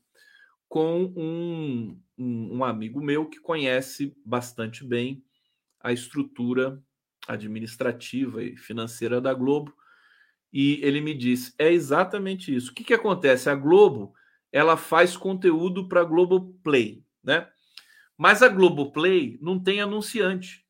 [0.69, 5.25] com um, um, um amigo meu que conhece bastante bem
[5.81, 6.83] a estrutura
[7.27, 9.75] administrativa e financeira da Globo
[10.53, 12.71] e ele me disse é exatamente isso.
[12.71, 13.51] O que, que acontece?
[13.51, 14.15] A Globo
[14.51, 17.49] ela faz conteúdo para Globo Play, né?
[18.17, 20.65] Mas a Globo Play não tem anunciante,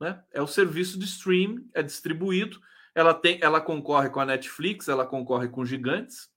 [0.00, 0.22] né?
[0.32, 2.60] É o serviço de stream, é distribuído.
[2.94, 6.30] Ela tem, ela concorre com a Netflix, ela concorre com gigantes,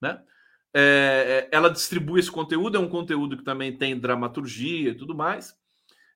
[0.00, 0.22] né?
[0.76, 5.56] É, ela distribui esse conteúdo, é um conteúdo que também tem dramaturgia e tudo mais.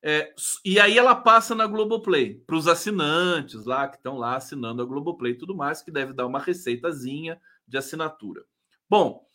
[0.03, 0.33] É,
[0.65, 4.85] e aí ela passa na Globoplay, para os assinantes lá que estão lá assinando a
[4.85, 8.45] Globoplay e tudo mais, que deve dar uma receitazinha de assinatura.
[8.89, 9.27] Bom,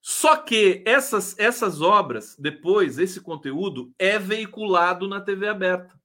[0.00, 5.98] só que essas, essas obras, depois, esse conteúdo é veiculado na TV aberta.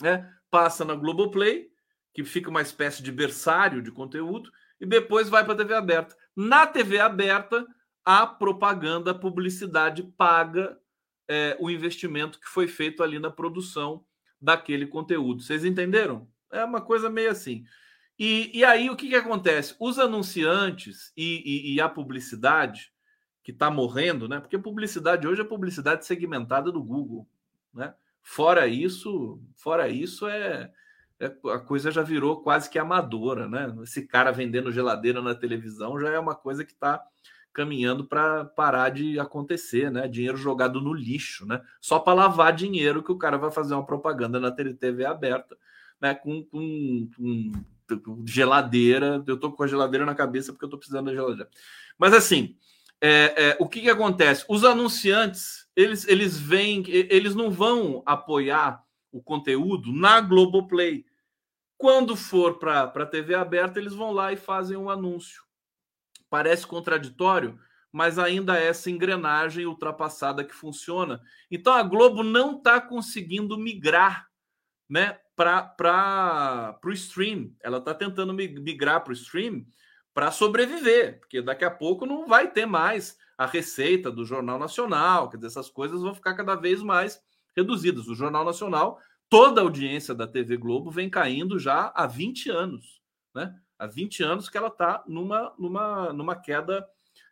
[0.00, 0.32] Né?
[0.50, 1.68] Passa na Globoplay,
[2.14, 6.16] que fica uma espécie de berçário de conteúdo, e depois vai para a TV aberta.
[6.36, 7.66] Na TV aberta,
[8.08, 10.80] a propaganda, a publicidade paga
[11.28, 14.02] é, o investimento que foi feito ali na produção
[14.40, 15.42] daquele conteúdo.
[15.42, 16.26] Vocês entenderam?
[16.50, 17.66] É uma coisa meio assim.
[18.18, 19.76] E, e aí o que, que acontece?
[19.78, 22.90] Os anunciantes e, e, e a publicidade
[23.42, 24.40] que está morrendo, né?
[24.40, 27.28] Porque publicidade hoje é publicidade segmentada do Google,
[27.74, 27.94] né?
[28.22, 30.72] Fora isso, fora isso é,
[31.20, 33.70] é, a coisa já virou quase que amadora, né?
[33.82, 37.04] Esse cara vendendo geladeira na televisão já é uma coisa que está
[37.52, 40.06] caminhando para parar de acontecer, né?
[40.06, 41.60] Dinheiro jogado no lixo, né?
[41.80, 45.56] Só para lavar dinheiro que o cara vai fazer uma propaganda na TV aberta,
[46.00, 46.14] né?
[46.14, 49.22] Com, com, com geladeira.
[49.26, 51.50] Eu tô com a geladeira na cabeça porque eu tô precisando da geladeira.
[51.98, 52.56] Mas assim,
[53.00, 54.44] é, é, o que, que acontece?
[54.48, 58.82] Os anunciantes, eles, eles vêm, eles não vão apoiar
[59.12, 61.04] o conteúdo na Globoplay.
[61.76, 65.47] Quando for para a TV aberta, eles vão lá e fazem um anúncio.
[66.30, 67.58] Parece contraditório,
[67.92, 71.20] mas ainda é essa engrenagem ultrapassada que funciona.
[71.50, 74.28] Então a Globo não está conseguindo migrar
[74.88, 77.52] né, para o stream.
[77.62, 79.64] Ela está tentando migrar para o stream
[80.12, 85.30] para sobreviver, porque daqui a pouco não vai ter mais a receita do Jornal Nacional,
[85.30, 87.22] quer dizer, essas coisas vão ficar cada vez mais
[87.56, 88.08] reduzidas.
[88.08, 88.98] O Jornal Nacional,
[89.28, 93.00] toda a audiência da TV Globo vem caindo já há 20 anos,
[93.32, 93.54] né?
[93.78, 96.86] Há 20 anos que ela está numa, numa, numa queda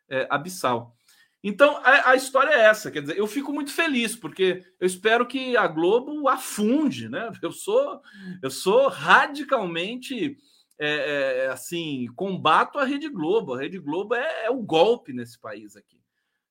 [0.09, 0.97] é, abissal.
[1.42, 5.26] Então a, a, história é essa, quer dizer, eu fico muito feliz porque eu espero
[5.26, 7.30] que a Globo afunde, né?
[7.42, 8.01] Eu sou
[8.42, 10.36] eu sou radicalmente
[10.78, 13.55] é, é, assim combato a Rede Globo.
[13.55, 16.01] A Rede Globo é, é o golpe nesse país aqui.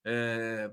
[0.03, 0.69] É,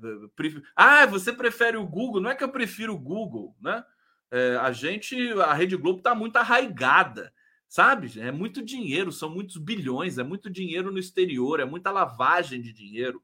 [0.77, 2.21] ah, você prefere o Google?
[2.21, 3.83] Não é que eu prefiro o Google, né?
[4.31, 7.33] É, a gente, a Rede Globo está muito arraigada,
[7.73, 8.21] sabe?
[8.21, 12.71] É muito dinheiro, são muitos bilhões, é muito dinheiro no exterior, é muita lavagem de
[12.71, 13.23] dinheiro.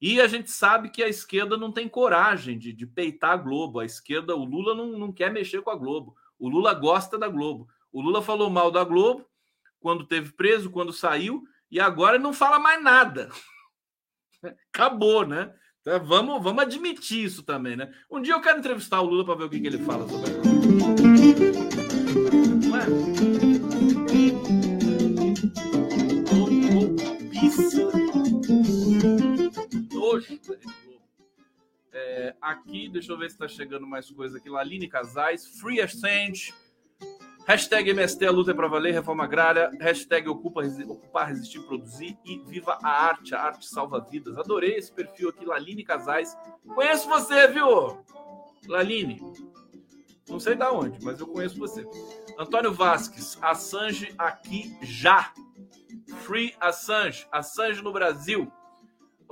[0.00, 3.80] E a gente sabe que a esquerda não tem coragem de, de peitar a Globo.
[3.80, 6.16] A esquerda, o Lula não, não quer mexer com a Globo.
[6.38, 7.68] O Lula gosta da Globo.
[7.92, 9.26] O Lula falou mal da Globo
[9.78, 13.28] quando teve preso, quando saiu, e agora não fala mais nada.
[14.72, 15.52] Acabou, né?
[15.82, 17.92] Então, vamos, vamos admitir isso também, né?
[18.10, 20.30] Um dia eu quero entrevistar o Lula para ver o que, que ele fala sobre
[20.30, 21.71] a Globo.
[30.48, 30.92] Nojo
[31.92, 34.48] é, aqui, deixa eu ver se está chegando mais coisa aqui.
[34.48, 36.54] Laline Casais, Free Exchange,
[37.46, 42.38] hashtag MST, a luta é para valer, reforma agrária, hashtag ocupa, ocupar, resistir, produzir e
[42.46, 44.38] viva a arte, a arte salva vidas.
[44.38, 46.34] Adorei esse perfil aqui, Laline Casais.
[46.74, 48.02] Conheço você, viu?
[48.66, 49.20] Laline,
[50.28, 51.86] não sei da onde, mas eu conheço você.
[52.38, 55.30] Antônio Vasques, Assange aqui já.
[56.24, 58.50] Free Assange, Assange no Brasil.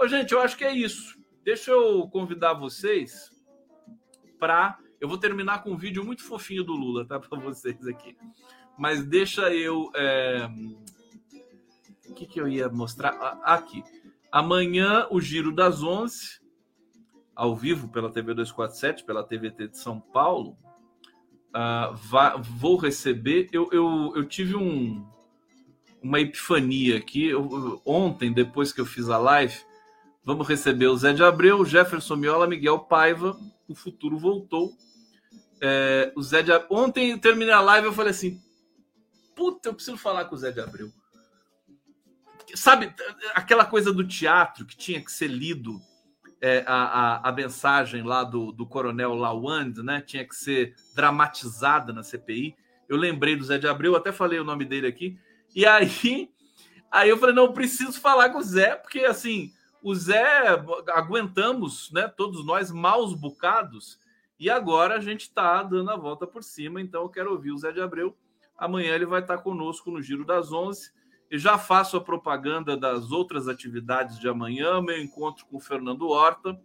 [0.00, 1.20] Ô, gente, eu acho que é isso.
[1.44, 3.30] Deixa eu convidar vocês
[4.38, 4.78] para.
[4.98, 7.20] Eu vou terminar com um vídeo muito fofinho do Lula, tá?
[7.20, 8.16] Para vocês aqui.
[8.78, 9.90] Mas deixa eu.
[9.94, 10.48] É...
[12.08, 13.10] O que, que eu ia mostrar?
[13.10, 13.84] Ah, aqui.
[14.32, 16.40] Amanhã, o Giro das 11,
[17.36, 20.56] ao vivo pela TV 247, pela TVT de São Paulo.
[21.50, 23.50] Uh, vou receber.
[23.52, 25.06] Eu, eu, eu tive um,
[26.02, 27.26] uma epifania aqui.
[27.26, 29.68] Eu, ontem, depois que eu fiz a live,
[30.30, 33.36] Vamos receber o Zé de Abreu, Jefferson Miola, Miguel Paiva.
[33.66, 34.72] O futuro voltou.
[35.60, 38.40] É, o Zé de Ontem terminei a live eu falei assim:
[39.34, 40.92] puta, eu preciso falar com o Zé de Abreu.
[42.54, 42.94] Sabe,
[43.34, 45.80] aquela coisa do teatro que tinha que ser lido
[46.40, 50.00] é, a, a, a, mensagem lá do, do coronel Lawand, né?
[50.00, 52.54] Tinha que ser dramatizada na CPI.
[52.88, 55.18] Eu lembrei do Zé de Abreu, até falei o nome dele aqui.
[55.56, 56.30] E aí,
[56.88, 59.52] aí eu falei: não, eu preciso falar com o Zé, porque assim
[59.82, 60.48] o Zé,
[60.92, 62.08] aguentamos, né?
[62.08, 63.98] Todos nós, maus bocados,
[64.38, 66.80] e agora a gente está dando a volta por cima.
[66.80, 68.16] Então eu quero ouvir o Zé de Abreu.
[68.56, 70.90] Amanhã ele vai estar conosco no Giro das Onze.
[71.30, 76.08] E já faço a propaganda das outras atividades de amanhã, meu encontro com o Fernando
[76.08, 76.60] Horta,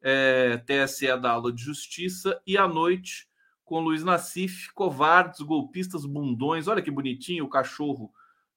[0.00, 3.28] é, TSE da aula de justiça, e à noite
[3.64, 6.68] com Luiz Nassif, covardes, golpistas, bundões.
[6.68, 8.10] Olha que bonitinho o cachorro,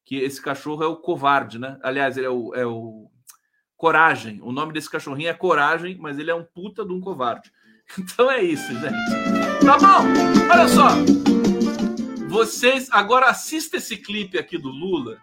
[0.06, 1.78] que esse cachorro é o covarde, né?
[1.84, 3.12] Aliás, ele é o, é o
[3.82, 4.40] Coragem.
[4.44, 7.52] O nome desse cachorrinho é Coragem, mas ele é um puta de um covarde.
[7.98, 9.66] Então é isso, gente.
[9.66, 10.06] Tá bom?
[10.50, 10.90] Olha só.
[12.30, 15.18] Vocês agora assista esse clipe aqui do Lula,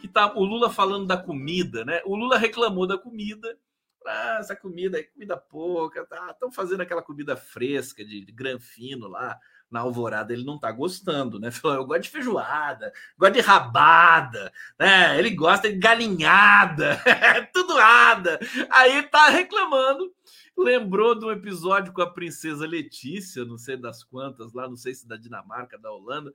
[0.00, 2.00] que tá o Lula falando da comida, né?
[2.06, 3.58] O Lula reclamou da comida.
[4.06, 6.30] Ah, essa comida é comida pouca, tá?
[6.30, 9.38] Estão fazendo aquela comida fresca de, de granfino lá
[9.74, 11.50] na alvorada ele não tá gostando, né?
[11.52, 15.18] Falou, eu gosto de feijoada, gosto de rabada, né?
[15.18, 16.96] Ele gosta de galinhada,
[17.52, 18.38] tudo ada.
[18.70, 20.14] Aí tá reclamando.
[20.56, 24.94] Lembrou de um episódio com a princesa Letícia, não sei das quantas, lá, não sei
[24.94, 26.32] se da Dinamarca, da Holanda.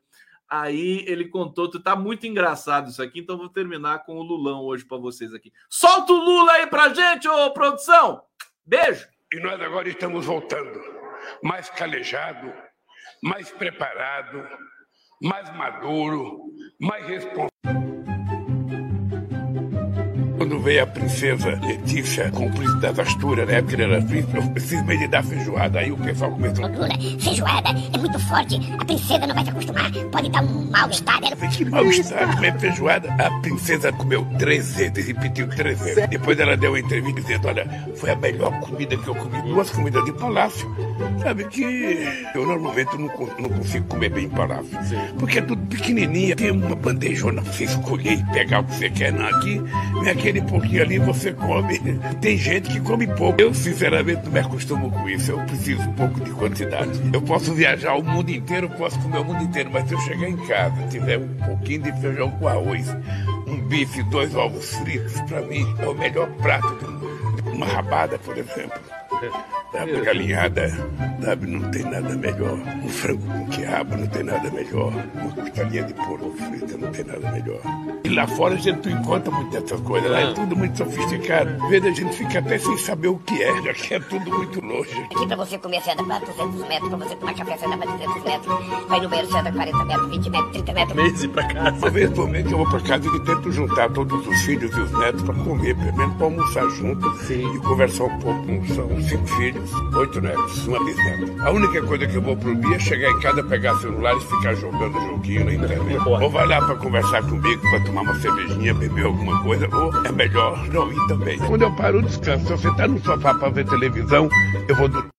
[0.50, 4.84] Aí ele contou, tá muito engraçado isso aqui, então vou terminar com o Lulão hoje
[4.84, 5.54] para vocês aqui.
[5.70, 8.22] Solta o Lula aí pra gente, ô produção!
[8.66, 9.08] Beijo!
[9.32, 10.82] E nós agora estamos voltando,
[11.42, 12.52] mais calejado,
[13.24, 14.48] mais preparado,
[15.22, 18.09] mais maduro, mais responsável.
[20.62, 24.44] Veio a princesa Letícia com o príncipe das Asturas, na época ele era príncipe, eu
[24.50, 25.80] precisei de dar feijoada.
[25.80, 26.68] Aí o pessoal começou.
[26.68, 26.90] Lula,
[27.20, 31.20] feijoada é muito forte, a princesa não vai se acostumar, pode dar um mal-estar.
[31.24, 31.36] Ela...
[31.50, 33.14] Que mal-estar comer feijoada?
[33.14, 36.08] A princesa comeu três vezes, repetiu três vezes.
[36.08, 39.70] Depois ela deu uma entrevista dizendo: Olha, foi a melhor comida que eu comi, duas
[39.70, 40.70] comidas de palácio.
[41.24, 41.64] Sabe que
[42.36, 43.08] eu normalmente não,
[43.40, 44.78] não consigo comer bem em palácio,
[45.18, 48.90] porque é tudo pequenininha, tem uma bandejona pra você escolher e pegar o que você
[48.90, 49.14] quer.
[49.14, 49.62] Não, aqui
[50.02, 51.80] vem aquele pouquinho ali você come.
[52.22, 53.40] Tem gente que come pouco.
[53.40, 55.32] Eu, sinceramente, não me acostumo com isso.
[55.32, 56.92] Eu preciso um pouco de quantidade.
[57.14, 60.28] Eu posso viajar o mundo inteiro, posso comer o mundo inteiro, mas se eu chegar
[60.28, 62.88] em casa, tiver um pouquinho de feijão com arroz,
[63.48, 67.44] um bife, dois ovos fritos, para mim é o melhor prato do mundo.
[67.54, 68.80] Uma rabada, por exemplo.
[69.72, 70.70] Sabe, galinhada,
[71.22, 72.58] sabe, não tem nada melhor.
[72.84, 74.94] Um frango com quiabo não tem nada melhor.
[75.14, 77.62] Uma costelinha de porco frita não tem nada melhor.
[78.10, 80.10] E lá fora a gente não encontra muitas dessas coisas.
[80.10, 81.64] Lá é tudo muito sofisticado.
[81.64, 84.32] Às vezes a gente fica até sem saber o que é, já que é tudo
[84.36, 85.00] muito longe.
[85.00, 86.90] Aqui pra você comer, você anda pra 200 metros.
[86.90, 88.66] Pra você tomar café, você anda pra 200 metros.
[88.88, 90.96] Vai no banheiro, você anda 40 metros, 20 metros, 30 metros.
[90.96, 91.78] Mês ir pra casa.
[91.78, 94.80] Uma vez por mês eu vou pra casa e tento juntar todos os filhos e
[94.80, 97.56] os netos pra comer, pelo menos pra almoçar junto Sim.
[97.56, 98.40] e conversar um pouco.
[98.74, 101.44] São cinco filhos, oito netos, uma bisneta.
[101.44, 104.56] A única coisa que eu vou proibir é chegar em casa, pegar celular e ficar
[104.56, 106.08] jogando joguinho na internet.
[106.08, 110.12] Ou vai lá pra conversar comigo, pra tomar uma cervejinha, beber alguma coisa, ou é
[110.12, 111.38] melhor não ir também.
[111.40, 112.46] Quando eu paro, descanso.
[112.46, 114.30] Se você tá no sofá pra ver televisão,
[114.68, 115.19] eu vou dormir.